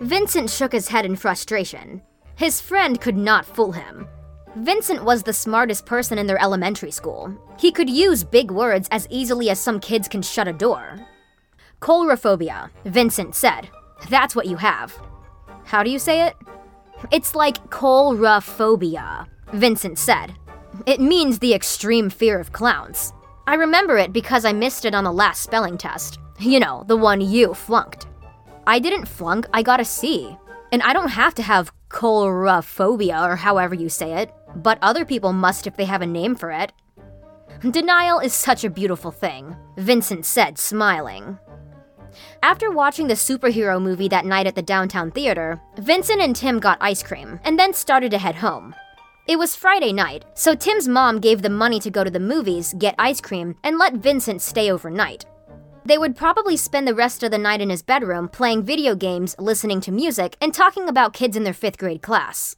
Vincent 0.00 0.50
shook 0.50 0.72
his 0.72 0.88
head 0.88 1.04
in 1.04 1.14
frustration. 1.14 2.02
His 2.34 2.60
friend 2.60 3.00
could 3.00 3.16
not 3.16 3.46
fool 3.46 3.72
him. 3.72 4.08
Vincent 4.56 5.02
was 5.02 5.22
the 5.22 5.32
smartest 5.32 5.86
person 5.86 6.18
in 6.18 6.26
their 6.26 6.40
elementary 6.42 6.90
school. 6.90 7.34
He 7.58 7.72
could 7.72 7.88
use 7.88 8.22
big 8.22 8.50
words 8.50 8.86
as 8.90 9.06
easily 9.08 9.48
as 9.48 9.58
some 9.58 9.80
kids 9.80 10.08
can 10.08 10.20
shut 10.20 10.46
a 10.46 10.52
door. 10.52 11.00
Coulrophobia, 11.80 12.70
Vincent 12.84 13.34
said. 13.34 13.70
That's 14.10 14.36
what 14.36 14.46
you 14.46 14.56
have. 14.56 14.94
How 15.64 15.82
do 15.82 15.90
you 15.90 15.98
say 15.98 16.26
it? 16.26 16.36
It's 17.10 17.34
like 17.34 17.70
coulrophobia, 17.70 19.26
Vincent 19.54 19.98
said. 19.98 20.34
It 20.86 21.00
means 21.00 21.38
the 21.38 21.54
extreme 21.54 22.10
fear 22.10 22.38
of 22.38 22.52
clowns. 22.52 23.14
I 23.46 23.54
remember 23.54 23.96
it 23.96 24.12
because 24.12 24.44
I 24.44 24.52
missed 24.52 24.84
it 24.84 24.94
on 24.94 25.04
the 25.04 25.12
last 25.12 25.42
spelling 25.42 25.78
test. 25.78 26.18
You 26.38 26.60
know, 26.60 26.84
the 26.86 26.96
one 26.96 27.20
you 27.20 27.54
flunked. 27.54 28.06
I 28.66 28.78
didn't 28.78 29.06
flunk, 29.06 29.46
I 29.52 29.62
got 29.62 29.80
a 29.80 29.84
C. 29.84 30.36
And 30.70 30.82
I 30.82 30.92
don't 30.92 31.08
have 31.08 31.34
to 31.36 31.42
have 31.42 31.72
colrophobia 31.92 33.28
or 33.28 33.36
however 33.36 33.74
you 33.74 33.88
say 33.88 34.14
it, 34.14 34.32
but 34.56 34.78
other 34.82 35.04
people 35.04 35.32
must 35.32 35.66
if 35.66 35.76
they 35.76 35.84
have 35.84 36.02
a 36.02 36.06
name 36.06 36.34
for 36.34 36.50
it. 36.50 36.72
Denial 37.70 38.18
is 38.18 38.32
such 38.32 38.64
a 38.64 38.70
beautiful 38.70 39.12
thing, 39.12 39.54
Vincent 39.76 40.26
said, 40.26 40.58
smiling. 40.58 41.38
After 42.42 42.70
watching 42.70 43.06
the 43.06 43.14
superhero 43.14 43.80
movie 43.80 44.08
that 44.08 44.26
night 44.26 44.46
at 44.46 44.54
the 44.54 44.62
downtown 44.62 45.10
theater, 45.10 45.60
Vincent 45.78 46.20
and 46.20 46.34
Tim 46.34 46.58
got 46.58 46.78
ice 46.80 47.02
cream 47.02 47.38
and 47.44 47.58
then 47.58 47.72
started 47.72 48.10
to 48.10 48.18
head 48.18 48.36
home. 48.36 48.74
It 49.28 49.38
was 49.38 49.54
Friday 49.54 49.92
night, 49.92 50.24
so 50.34 50.54
Tim's 50.54 50.88
mom 50.88 51.20
gave 51.20 51.42
them 51.42 51.54
money 51.54 51.78
to 51.80 51.90
go 51.90 52.02
to 52.02 52.10
the 52.10 52.18
movies, 52.18 52.74
get 52.78 52.96
ice 52.98 53.20
cream, 53.20 53.54
and 53.62 53.78
let 53.78 53.94
Vincent 53.94 54.42
stay 54.42 54.72
overnight. 54.72 55.24
They 55.84 55.98
would 55.98 56.16
probably 56.16 56.56
spend 56.56 56.86
the 56.86 56.94
rest 56.94 57.22
of 57.22 57.30
the 57.30 57.38
night 57.38 57.60
in 57.60 57.70
his 57.70 57.82
bedroom 57.82 58.28
playing 58.28 58.62
video 58.62 58.94
games, 58.94 59.34
listening 59.38 59.80
to 59.82 59.92
music, 59.92 60.36
and 60.40 60.54
talking 60.54 60.88
about 60.88 61.12
kids 61.12 61.36
in 61.36 61.42
their 61.42 61.52
fifth 61.52 61.78
grade 61.78 62.02
class. 62.02 62.56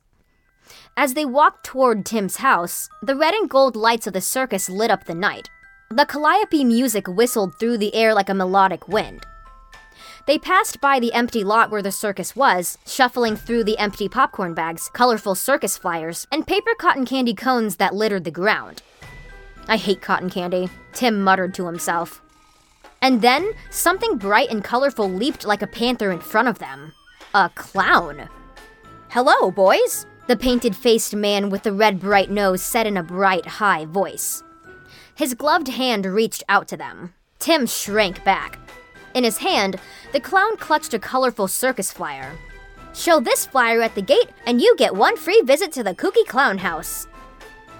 As 0.96 1.14
they 1.14 1.24
walked 1.24 1.64
toward 1.64 2.04
Tim's 2.04 2.37
house, 2.37 2.88
the 3.02 3.16
red 3.16 3.34
and 3.34 3.48
gold 3.48 3.76
lights 3.76 4.06
of 4.06 4.12
the 4.12 4.20
circus 4.20 4.68
lit 4.68 4.90
up 4.90 5.04
the 5.04 5.14
night. 5.14 5.48
The 5.90 6.06
calliope 6.06 6.64
music 6.64 7.08
whistled 7.08 7.58
through 7.58 7.78
the 7.78 7.94
air 7.94 8.14
like 8.14 8.28
a 8.28 8.34
melodic 8.34 8.88
wind. 8.88 9.24
They 10.26 10.38
passed 10.38 10.80
by 10.80 11.00
the 11.00 11.12
empty 11.12 11.44
lot 11.44 11.70
where 11.70 11.82
the 11.82 11.92
circus 11.92 12.34
was, 12.34 12.78
shuffling 12.87 13.37
through 13.37 13.64
the 13.64 13.78
empty 13.78 14.08
popcorn 14.08 14.54
bags, 14.54 14.88
colorful 14.92 15.34
circus 15.34 15.76
flyers, 15.76 16.26
and 16.32 16.46
paper 16.46 16.74
cotton 16.78 17.04
candy 17.04 17.34
cones 17.34 17.76
that 17.76 17.94
littered 17.94 18.24
the 18.24 18.30
ground. 18.30 18.82
I 19.68 19.76
hate 19.76 20.00
cotton 20.00 20.30
candy, 20.30 20.70
Tim 20.92 21.22
muttered 21.22 21.54
to 21.54 21.66
himself. 21.66 22.23
And 23.04 23.20
then, 23.20 23.52
something 23.68 24.16
bright 24.16 24.48
and 24.48 24.64
colorful 24.64 25.10
leaped 25.10 25.44
like 25.44 25.60
a 25.60 25.66
panther 25.66 26.10
in 26.10 26.20
front 26.20 26.48
of 26.48 26.58
them. 26.58 26.94
A 27.34 27.50
clown. 27.54 28.30
Hello, 29.10 29.50
boys, 29.50 30.06
the 30.26 30.38
painted 30.38 30.74
faced 30.74 31.14
man 31.14 31.50
with 31.50 31.64
the 31.64 31.72
red 31.74 32.00
bright 32.00 32.30
nose 32.30 32.62
said 32.62 32.86
in 32.86 32.96
a 32.96 33.02
bright, 33.02 33.44
high 33.44 33.84
voice. 33.84 34.42
His 35.14 35.34
gloved 35.34 35.68
hand 35.68 36.06
reached 36.06 36.44
out 36.48 36.66
to 36.68 36.78
them. 36.78 37.12
Tim 37.38 37.66
shrank 37.66 38.24
back. 38.24 38.58
In 39.12 39.22
his 39.22 39.36
hand, 39.36 39.78
the 40.12 40.20
clown 40.20 40.56
clutched 40.56 40.94
a 40.94 40.98
colorful 40.98 41.46
circus 41.46 41.92
flyer. 41.92 42.32
Show 42.94 43.20
this 43.20 43.44
flyer 43.44 43.82
at 43.82 43.94
the 43.94 44.00
gate, 44.00 44.30
and 44.46 44.62
you 44.62 44.74
get 44.78 44.96
one 44.96 45.18
free 45.18 45.42
visit 45.42 45.72
to 45.72 45.82
the 45.82 45.94
Kooky 45.94 46.24
Clown 46.26 46.56
House. 46.56 47.06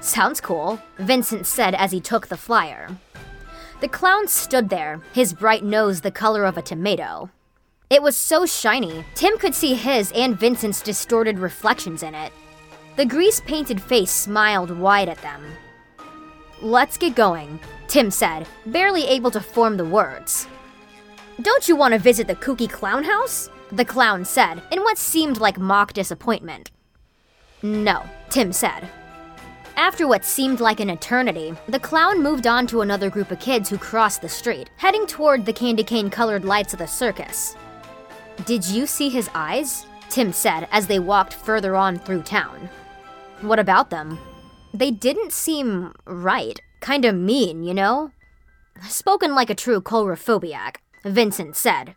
Sounds 0.03 0.39
cool, 0.39 0.83
Vincent 0.99 1.47
said 1.47 1.75
as 1.75 1.93
he 1.93 2.01
took 2.03 2.27
the 2.27 2.37
flyer. 2.37 2.91
The 3.85 3.91
clown 3.91 4.29
stood 4.29 4.71
there, 4.71 5.03
his 5.13 5.35
bright 5.35 5.63
nose 5.63 6.01
the 6.01 6.11
color 6.11 6.47
of 6.47 6.57
a 6.57 6.63
tomato. 6.63 7.29
It 7.91 8.03
was 8.03 8.17
so 8.17 8.47
shiny, 8.47 9.05
Tim 9.15 9.37
could 9.37 9.55
see 9.55 9.75
his 9.75 10.11
and 10.13 10.41
Vincent's 10.41 10.81
distorted 10.81 11.39
reflections 11.39 12.03
in 12.03 12.15
it. 12.15 12.33
The 12.97 13.05
grease 13.05 13.43
painted 13.43 13.83
face 13.83 14.11
smiled 14.11 14.71
wide 14.71 15.11
at 15.11 15.21
them. 15.21 15.45
Let's 16.63 16.97
get 16.97 17.15
going, 17.15 17.61
Tim 17.87 18.11
said, 18.11 18.49
barely 18.65 19.05
able 19.05 19.31
to 19.33 19.41
form 19.43 19.77
the 19.77 19.85
words. 19.85 20.49
Don't 21.43 21.69
you 21.69 21.77
want 21.77 21.93
to 21.93 22.01
visit 22.01 22.27
the 22.27 22.37
kooky 22.37 22.71
clown 22.71 23.05
house? 23.05 23.51
The 23.71 23.85
clown 23.85 24.25
said, 24.25 24.63
in 24.73 24.81
what 24.81 24.97
seemed 24.97 25.41
like 25.41 25.59
mock 25.59 25.93
disappointment. 25.93 26.71
No, 27.61 28.03
Tim 28.31 28.51
said. 28.51 28.89
After 29.77 30.07
what 30.07 30.25
seemed 30.25 30.61
like 30.61 30.81
an 30.81 30.91
eternity, 30.91 31.53
the 31.69 31.81
clown 31.81 32.23
moved 32.23 32.47
on 32.47 32.67
to 32.69 32.81
another 32.81 33.11
group 33.11 33.31
of 33.31 33.41
kids 33.41 33.69
who 33.69 33.77
crossed 33.77 34.23
the 34.23 34.29
street, 34.29 34.71
heading 34.77 35.07
toward 35.07 35.45
the 35.45 35.53
candy 35.53 35.83
cane 35.83 36.11
colored 36.11 36.45
lights 36.45 36.73
of 36.73 36.79
the 36.79 36.87
circus. 36.87 37.57
Did 38.45 38.65
you 38.65 38.87
see 38.87 39.09
his 39.09 39.29
eyes? 39.35 39.87
Tim 40.11 40.33
said 40.33 40.69
as 40.71 40.87
they 40.87 40.99
walked 40.99 41.35
further 41.35 41.75
on 41.75 41.99
through 41.99 42.23
town. 42.23 42.69
What 43.41 43.59
about 43.59 43.91
them? 43.91 44.19
They 44.73 44.91
didn't 44.91 45.33
seem 45.33 45.93
right. 46.05 46.59
Kinda 46.81 47.13
mean, 47.13 47.65
you 47.65 47.75
know? 47.75 48.11
Spoken 48.89 49.35
like 49.35 49.51
a 49.51 49.55
true 49.55 49.81
coulrophobiac. 49.81 50.77
Vincent 51.05 51.57
said. 51.57 51.95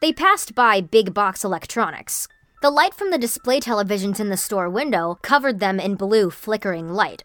They 0.00 0.12
passed 0.12 0.54
by 0.54 0.80
Big 0.80 1.14
Box 1.14 1.44
Electronics. 1.44 2.28
The 2.64 2.70
light 2.70 2.94
from 2.94 3.10
the 3.10 3.18
display 3.18 3.60
televisions 3.60 4.18
in 4.18 4.30
the 4.30 4.38
store 4.38 4.70
window 4.70 5.18
covered 5.20 5.60
them 5.60 5.78
in 5.78 5.96
blue, 5.96 6.30
flickering 6.30 6.88
light. 6.88 7.22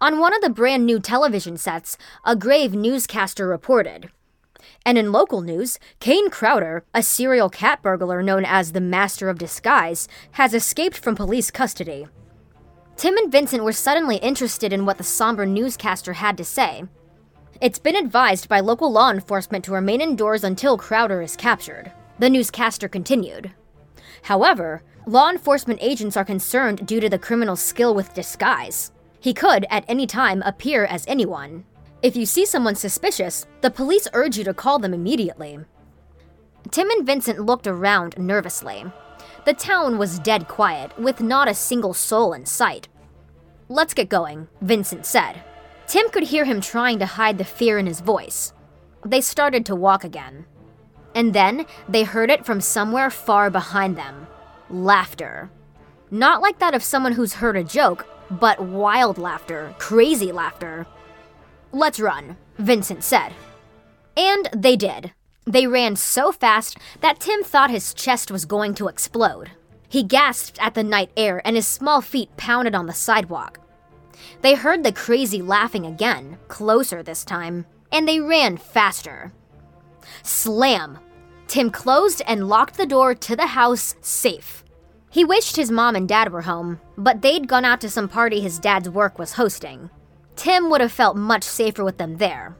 On 0.00 0.18
one 0.18 0.34
of 0.34 0.40
the 0.40 0.48
brand 0.48 0.86
new 0.86 0.98
television 0.98 1.58
sets, 1.58 1.98
a 2.24 2.34
grave 2.34 2.72
newscaster 2.72 3.46
reported. 3.46 4.08
And 4.86 4.96
in 4.96 5.12
local 5.12 5.42
news, 5.42 5.78
Kane 6.00 6.30
Crowder, 6.30 6.84
a 6.94 7.02
serial 7.02 7.50
cat 7.50 7.82
burglar 7.82 8.22
known 8.22 8.46
as 8.46 8.72
the 8.72 8.80
Master 8.80 9.28
of 9.28 9.36
Disguise, 9.36 10.08
has 10.30 10.54
escaped 10.54 10.96
from 10.96 11.14
police 11.14 11.50
custody. 11.50 12.06
Tim 12.96 13.18
and 13.18 13.30
Vincent 13.30 13.64
were 13.64 13.72
suddenly 13.72 14.16
interested 14.16 14.72
in 14.72 14.86
what 14.86 14.96
the 14.96 15.04
somber 15.04 15.44
newscaster 15.44 16.14
had 16.14 16.38
to 16.38 16.44
say. 16.44 16.84
It's 17.60 17.78
been 17.78 17.94
advised 17.94 18.48
by 18.48 18.60
local 18.60 18.90
law 18.90 19.10
enforcement 19.10 19.66
to 19.66 19.72
remain 19.72 20.00
indoors 20.00 20.44
until 20.44 20.78
Crowder 20.78 21.20
is 21.20 21.36
captured. 21.36 21.92
The 22.18 22.30
newscaster 22.30 22.88
continued. 22.88 23.52
However, 24.22 24.82
law 25.06 25.30
enforcement 25.30 25.80
agents 25.82 26.16
are 26.16 26.24
concerned 26.24 26.86
due 26.86 27.00
to 27.00 27.08
the 27.08 27.18
criminal's 27.18 27.60
skill 27.60 27.94
with 27.94 28.14
disguise. 28.14 28.92
He 29.20 29.34
could, 29.34 29.66
at 29.70 29.84
any 29.88 30.06
time, 30.06 30.42
appear 30.42 30.84
as 30.84 31.06
anyone. 31.06 31.64
If 32.02 32.16
you 32.16 32.26
see 32.26 32.46
someone 32.46 32.76
suspicious, 32.76 33.46
the 33.60 33.70
police 33.70 34.06
urge 34.12 34.38
you 34.38 34.44
to 34.44 34.54
call 34.54 34.78
them 34.78 34.94
immediately. 34.94 35.58
Tim 36.70 36.90
and 36.90 37.06
Vincent 37.06 37.40
looked 37.40 37.66
around 37.66 38.16
nervously. 38.18 38.84
The 39.44 39.54
town 39.54 39.98
was 39.98 40.18
dead 40.18 40.46
quiet, 40.46 40.96
with 40.98 41.20
not 41.20 41.48
a 41.48 41.54
single 41.54 41.94
soul 41.94 42.32
in 42.32 42.46
sight. 42.46 42.88
Let's 43.68 43.94
get 43.94 44.08
going, 44.08 44.48
Vincent 44.60 45.06
said. 45.06 45.42
Tim 45.86 46.10
could 46.10 46.24
hear 46.24 46.44
him 46.44 46.60
trying 46.60 46.98
to 46.98 47.06
hide 47.06 47.38
the 47.38 47.44
fear 47.44 47.78
in 47.78 47.86
his 47.86 48.00
voice. 48.00 48.52
They 49.04 49.20
started 49.20 49.64
to 49.66 49.74
walk 49.74 50.04
again. 50.04 50.44
And 51.18 51.34
then 51.34 51.66
they 51.88 52.04
heard 52.04 52.30
it 52.30 52.46
from 52.46 52.60
somewhere 52.60 53.10
far 53.10 53.50
behind 53.50 53.96
them 53.96 54.28
laughter. 54.70 55.50
Not 56.12 56.40
like 56.40 56.60
that 56.60 56.74
of 56.74 56.82
someone 56.84 57.14
who's 57.14 57.34
heard 57.34 57.56
a 57.56 57.64
joke, 57.64 58.06
but 58.30 58.60
wild 58.60 59.18
laughter, 59.18 59.74
crazy 59.78 60.30
laughter. 60.30 60.86
Let's 61.72 61.98
run, 61.98 62.36
Vincent 62.58 63.02
said. 63.02 63.32
And 64.16 64.48
they 64.54 64.76
did. 64.76 65.12
They 65.44 65.66
ran 65.66 65.96
so 65.96 66.30
fast 66.30 66.78
that 67.00 67.18
Tim 67.18 67.42
thought 67.42 67.70
his 67.70 67.94
chest 67.94 68.30
was 68.30 68.44
going 68.44 68.74
to 68.76 68.86
explode. 68.86 69.50
He 69.88 70.04
gasped 70.04 70.56
at 70.62 70.74
the 70.74 70.84
night 70.84 71.10
air 71.16 71.42
and 71.44 71.56
his 71.56 71.66
small 71.66 72.00
feet 72.00 72.36
pounded 72.36 72.76
on 72.76 72.86
the 72.86 72.92
sidewalk. 72.92 73.58
They 74.42 74.54
heard 74.54 74.84
the 74.84 74.92
crazy 74.92 75.42
laughing 75.42 75.84
again, 75.84 76.38
closer 76.46 77.02
this 77.02 77.24
time, 77.24 77.66
and 77.90 78.06
they 78.06 78.20
ran 78.20 78.56
faster. 78.56 79.32
Slam! 80.22 81.00
Tim 81.48 81.70
closed 81.70 82.20
and 82.26 82.46
locked 82.46 82.76
the 82.76 82.86
door 82.86 83.14
to 83.14 83.34
the 83.34 83.46
house 83.46 83.94
safe. 84.02 84.62
He 85.10 85.24
wished 85.24 85.56
his 85.56 85.70
mom 85.70 85.96
and 85.96 86.06
dad 86.06 86.30
were 86.30 86.42
home, 86.42 86.78
but 86.98 87.22
they'd 87.22 87.48
gone 87.48 87.64
out 87.64 87.80
to 87.80 87.90
some 87.90 88.08
party 88.08 88.40
his 88.40 88.58
dad's 88.58 88.90
work 88.90 89.18
was 89.18 89.32
hosting. 89.32 89.88
Tim 90.36 90.68
would 90.68 90.82
have 90.82 90.92
felt 90.92 91.16
much 91.16 91.42
safer 91.42 91.82
with 91.82 91.96
them 91.96 92.18
there. 92.18 92.54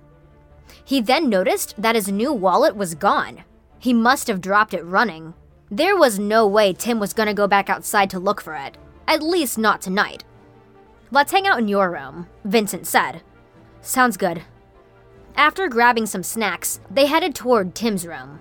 He 0.85 1.03
then 1.03 1.29
noticed 1.29 1.75
that 1.77 1.95
his 1.95 2.09
new 2.09 2.33
wallet 2.33 2.75
was 2.75 2.95
gone. 2.95 3.45
He 3.79 3.93
must 3.93 4.27
have 4.27 4.41
dropped 4.41 4.73
it 4.73 4.83
running. 4.83 5.35
There 5.71 5.97
was 5.97 6.19
no 6.19 6.47
way 6.47 6.73
Tim 6.73 6.99
was 6.99 7.13
gonna 7.13 7.35
go 7.35 7.47
back 7.47 7.69
outside 7.69 8.09
to 8.11 8.19
look 8.19 8.41
for 8.41 8.55
it, 8.55 8.79
at 9.07 9.23
least 9.23 9.59
not 9.59 9.83
tonight. 9.83 10.25
Let's 11.11 11.33
hang 11.33 11.47
out 11.47 11.59
in 11.59 11.69
your 11.69 11.91
room, 11.91 12.27
Vincent 12.45 12.87
said. 12.87 13.23
Sounds 13.83 14.17
good. 14.17 14.43
After 15.37 15.69
grabbing 15.69 16.07
some 16.07 16.23
snacks, 16.23 16.81
they 16.91 17.05
headed 17.07 17.35
toward 17.35 17.75
Tim's 17.75 18.07
room. 18.07 18.41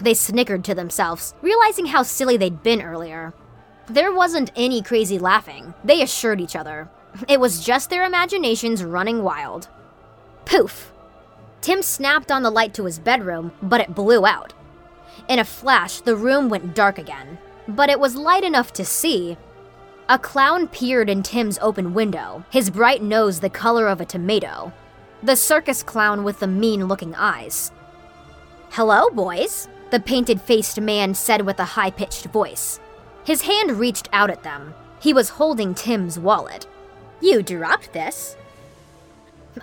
They 0.00 0.14
snickered 0.14 0.64
to 0.64 0.74
themselves, 0.74 1.34
realizing 1.42 1.86
how 1.86 2.02
silly 2.02 2.36
they'd 2.36 2.62
been 2.62 2.82
earlier. 2.82 3.34
There 3.86 4.12
wasn't 4.12 4.52
any 4.56 4.82
crazy 4.82 5.18
laughing, 5.18 5.74
they 5.84 6.02
assured 6.02 6.40
each 6.40 6.56
other. 6.56 6.88
It 7.28 7.40
was 7.40 7.64
just 7.64 7.90
their 7.90 8.04
imaginations 8.04 8.84
running 8.84 9.22
wild. 9.22 9.68
Poof! 10.44 10.92
Tim 11.60 11.82
snapped 11.82 12.32
on 12.32 12.42
the 12.42 12.50
light 12.50 12.72
to 12.74 12.84
his 12.84 12.98
bedroom, 12.98 13.52
but 13.62 13.80
it 13.80 13.94
blew 13.94 14.24
out. 14.24 14.54
In 15.28 15.38
a 15.38 15.44
flash, 15.44 16.00
the 16.00 16.16
room 16.16 16.48
went 16.48 16.74
dark 16.74 16.98
again, 16.98 17.38
but 17.68 17.90
it 17.90 18.00
was 18.00 18.16
light 18.16 18.44
enough 18.44 18.72
to 18.74 18.84
see. 18.84 19.36
A 20.08 20.18
clown 20.18 20.66
peered 20.68 21.10
in 21.10 21.22
Tim's 21.22 21.58
open 21.60 21.92
window, 21.92 22.44
his 22.50 22.70
bright 22.70 23.02
nose 23.02 23.40
the 23.40 23.50
color 23.50 23.88
of 23.88 24.00
a 24.00 24.06
tomato. 24.06 24.72
The 25.22 25.36
circus 25.36 25.82
clown 25.82 26.24
with 26.24 26.40
the 26.40 26.46
mean 26.46 26.88
looking 26.88 27.14
eyes. 27.14 27.70
Hello, 28.70 29.10
boys, 29.10 29.68
the 29.90 30.00
painted 30.00 30.40
faced 30.40 30.80
man 30.80 31.14
said 31.14 31.44
with 31.46 31.58
a 31.58 31.64
high 31.64 31.90
pitched 31.90 32.26
voice. 32.26 32.80
His 33.24 33.42
hand 33.42 33.72
reached 33.72 34.08
out 34.12 34.30
at 34.30 34.42
them. 34.42 34.74
He 35.00 35.12
was 35.12 35.30
holding 35.30 35.74
Tim's 35.74 36.18
wallet. 36.18 36.66
You 37.20 37.42
dropped 37.42 37.92
this. 37.92 38.36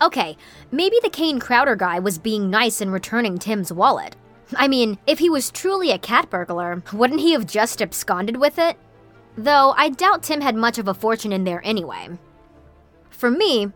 Okay, 0.02 0.38
maybe 0.72 0.98
the 1.02 1.10
Kane 1.10 1.40
Crowder 1.40 1.76
guy 1.76 2.00
was 2.00 2.18
being 2.18 2.50
nice 2.50 2.82
in 2.82 2.92
returning 2.92 3.38
Tim's 3.38 3.72
wallet. 3.72 4.16
I 4.56 4.68
mean, 4.68 4.98
if 5.08 5.20
he 5.20 5.30
was 5.30 5.50
truly 5.52 5.92
a 5.92 5.98
cat 5.98 6.30
burglar, 6.30 6.84
wouldn't 6.94 7.20
he 7.20 7.34
have 7.34 7.46
just 7.46 7.82
absconded 7.82 8.38
with 8.38 8.58
it? 8.58 8.78
Though 9.38 9.74
I 9.78 9.90
doubt 9.90 10.24
Tim 10.24 10.42
had 10.42 10.56
much 10.56 10.78
of 10.78 10.88
a 10.88 10.94
fortune 10.94 11.32
in 11.32 11.44
there 11.44 11.62
anyway. 11.64 12.10
For 13.10 13.30
me, 13.30 13.72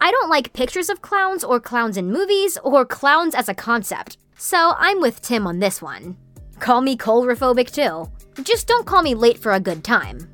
I 0.00 0.10
don't 0.10 0.30
like 0.30 0.52
pictures 0.52 0.88
of 0.88 1.02
clowns 1.02 1.44
or 1.44 1.60
clowns 1.60 1.96
in 1.96 2.12
movies 2.12 2.58
or 2.62 2.84
clowns 2.84 3.34
as 3.34 3.48
a 3.48 3.54
concept, 3.54 4.18
so 4.36 4.74
I'm 4.76 5.00
with 5.00 5.22
Tim 5.22 5.46
on 5.46 5.58
this 5.58 5.80
one. 5.80 6.16
Call 6.60 6.80
me 6.80 6.96
coulrophobic 6.96 7.70
too. 7.70 8.10
Just 8.42 8.66
don't 8.66 8.86
call 8.86 9.02
me 9.02 9.14
late 9.14 9.38
for 9.38 9.52
a 9.52 9.60
good 9.60 9.82
time. 9.82 10.28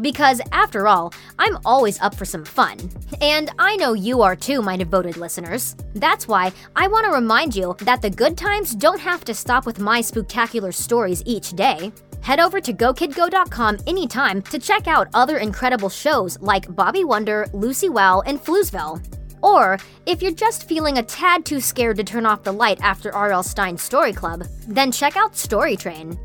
Because, 0.00 0.40
after 0.52 0.88
all, 0.88 1.12
I'm 1.38 1.58
always 1.66 2.00
up 2.00 2.14
for 2.14 2.24
some 2.24 2.46
fun. 2.46 2.78
And 3.20 3.50
I 3.58 3.76
know 3.76 3.92
you 3.92 4.22
are 4.22 4.34
too, 4.34 4.62
my 4.62 4.76
devoted 4.76 5.18
listeners. 5.18 5.76
That's 5.94 6.26
why 6.26 6.50
I 6.74 6.88
want 6.88 7.04
to 7.04 7.12
remind 7.12 7.54
you 7.54 7.76
that 7.80 8.00
the 8.00 8.08
good 8.08 8.38
times 8.38 8.74
don't 8.74 9.00
have 9.00 9.22
to 9.24 9.34
stop 9.34 9.66
with 9.66 9.78
my 9.78 10.00
spectacular 10.00 10.72
stories 10.72 11.22
each 11.26 11.50
day. 11.50 11.92
Head 12.22 12.40
over 12.40 12.60
to 12.60 12.72
GoKidGo.com 12.72 13.78
anytime 13.86 14.40
to 14.42 14.58
check 14.58 14.86
out 14.86 15.08
other 15.12 15.38
incredible 15.38 15.90
shows 15.90 16.40
like 16.40 16.74
Bobby 16.74 17.04
Wonder, 17.04 17.46
Lucy 17.52 17.90
Well, 17.90 18.22
and 18.24 18.42
Floozeville. 18.42 19.02
Or, 19.42 19.78
if 20.06 20.22
you're 20.22 20.32
just 20.32 20.68
feeling 20.68 20.98
a 20.98 21.02
tad 21.02 21.44
too 21.44 21.60
scared 21.60 21.96
to 21.96 22.04
turn 22.04 22.26
off 22.26 22.44
the 22.44 22.52
light 22.52 22.80
after 22.80 23.12
R.L. 23.14 23.42
Stine's 23.42 23.82
Story 23.82 24.12
Club, 24.12 24.44
then 24.68 24.92
check 24.92 25.16
out 25.16 25.36
Story 25.36 25.76
Train. 25.76 26.18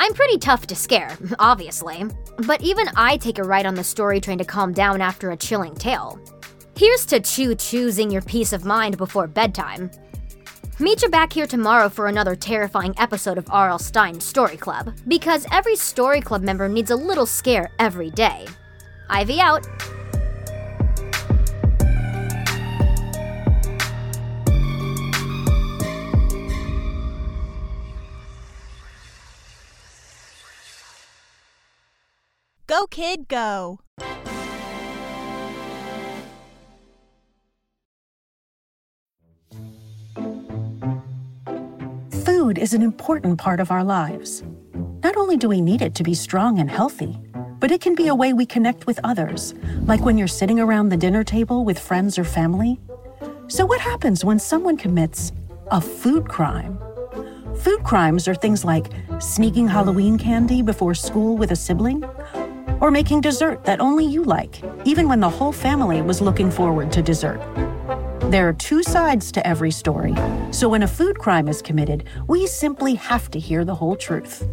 I'm 0.00 0.12
pretty 0.12 0.38
tough 0.38 0.66
to 0.66 0.74
scare, 0.74 1.16
obviously, 1.38 2.04
but 2.46 2.60
even 2.62 2.88
I 2.96 3.16
take 3.16 3.38
a 3.38 3.44
ride 3.44 3.66
on 3.66 3.74
the 3.74 3.84
story 3.84 4.20
train 4.20 4.38
to 4.38 4.44
calm 4.44 4.72
down 4.72 5.00
after 5.00 5.30
a 5.30 5.36
chilling 5.36 5.74
tale. 5.74 6.18
Here's 6.76 7.06
to 7.06 7.20
choo 7.20 7.54
choosing 7.54 8.10
your 8.10 8.22
peace 8.22 8.52
of 8.52 8.64
mind 8.64 8.98
before 8.98 9.28
bedtime. 9.28 9.90
Meet 10.80 11.02
you 11.02 11.08
back 11.08 11.32
here 11.32 11.46
tomorrow 11.46 11.88
for 11.88 12.08
another 12.08 12.34
terrifying 12.34 12.94
episode 12.98 13.38
of 13.38 13.46
R.L. 13.48 13.78
Stine's 13.78 14.24
Story 14.24 14.56
Club, 14.56 14.92
because 15.06 15.46
every 15.52 15.76
Story 15.76 16.20
Club 16.20 16.42
member 16.42 16.68
needs 16.68 16.90
a 16.90 16.96
little 16.96 17.26
scare 17.26 17.70
every 17.78 18.10
day. 18.10 18.44
Ivy 19.08 19.40
out. 19.40 19.68
Go, 32.74 32.88
kid, 32.88 33.28
go. 33.28 33.78
Food 42.24 42.58
is 42.58 42.74
an 42.74 42.82
important 42.82 43.38
part 43.38 43.60
of 43.60 43.70
our 43.70 43.84
lives. 43.84 44.42
Not 45.04 45.16
only 45.16 45.36
do 45.36 45.48
we 45.48 45.60
need 45.60 45.82
it 45.82 45.94
to 45.94 46.02
be 46.02 46.14
strong 46.14 46.58
and 46.58 46.68
healthy, 46.68 47.16
but 47.60 47.70
it 47.70 47.80
can 47.80 47.94
be 47.94 48.08
a 48.08 48.14
way 48.14 48.32
we 48.32 48.44
connect 48.44 48.88
with 48.88 48.98
others, 49.04 49.54
like 49.82 50.00
when 50.00 50.18
you're 50.18 50.26
sitting 50.26 50.58
around 50.58 50.88
the 50.88 50.96
dinner 50.96 51.22
table 51.22 51.64
with 51.64 51.78
friends 51.78 52.18
or 52.18 52.24
family. 52.24 52.80
So, 53.46 53.64
what 53.64 53.80
happens 53.80 54.24
when 54.24 54.40
someone 54.40 54.76
commits 54.76 55.30
a 55.70 55.80
food 55.80 56.28
crime? 56.28 56.76
Food 57.58 57.84
crimes 57.84 58.26
are 58.26 58.34
things 58.34 58.64
like 58.64 58.86
sneaking 59.20 59.68
Halloween 59.68 60.18
candy 60.18 60.60
before 60.60 60.94
school 60.94 61.36
with 61.36 61.52
a 61.52 61.56
sibling, 61.56 62.02
or 62.84 62.90
making 62.90 63.22
dessert 63.22 63.64
that 63.64 63.80
only 63.80 64.04
you 64.04 64.22
like, 64.22 64.62
even 64.84 65.08
when 65.08 65.18
the 65.18 65.30
whole 65.30 65.52
family 65.52 66.02
was 66.02 66.20
looking 66.20 66.50
forward 66.50 66.92
to 66.92 67.00
dessert. 67.00 67.40
There 68.30 68.46
are 68.46 68.52
two 68.52 68.82
sides 68.82 69.32
to 69.32 69.46
every 69.46 69.70
story, 69.70 70.14
so 70.50 70.68
when 70.68 70.82
a 70.82 70.86
food 70.86 71.18
crime 71.18 71.48
is 71.48 71.62
committed, 71.62 72.04
we 72.28 72.46
simply 72.46 72.94
have 72.96 73.30
to 73.30 73.38
hear 73.38 73.64
the 73.64 73.74
whole 73.74 73.96
truth. 73.96 74.46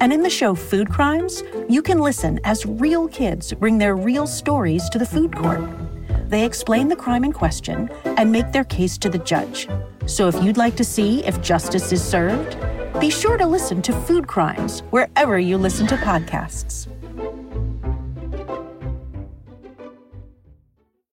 And 0.00 0.14
in 0.14 0.22
the 0.22 0.30
show 0.30 0.54
Food 0.54 0.88
Crimes, 0.88 1.42
you 1.68 1.82
can 1.82 1.98
listen 1.98 2.40
as 2.42 2.64
real 2.64 3.06
kids 3.06 3.52
bring 3.52 3.76
their 3.76 3.96
real 3.96 4.26
stories 4.26 4.88
to 4.88 4.98
the 4.98 5.04
food 5.04 5.36
court. 5.36 5.60
They 6.30 6.46
explain 6.46 6.88
the 6.88 6.96
crime 6.96 7.22
in 7.22 7.34
question 7.34 7.90
and 8.16 8.32
make 8.32 8.50
their 8.50 8.64
case 8.64 8.96
to 8.96 9.10
the 9.10 9.18
judge. 9.18 9.68
So 10.06 10.26
if 10.26 10.42
you'd 10.42 10.56
like 10.56 10.76
to 10.76 10.84
see 10.84 11.22
if 11.26 11.42
justice 11.42 11.92
is 11.92 12.02
served, 12.02 12.56
be 12.98 13.10
sure 13.10 13.36
to 13.36 13.46
listen 13.46 13.82
to 13.82 13.92
Food 13.92 14.26
Crimes 14.26 14.80
wherever 14.88 15.38
you 15.38 15.58
listen 15.58 15.86
to 15.88 15.96
podcasts. 15.96 16.88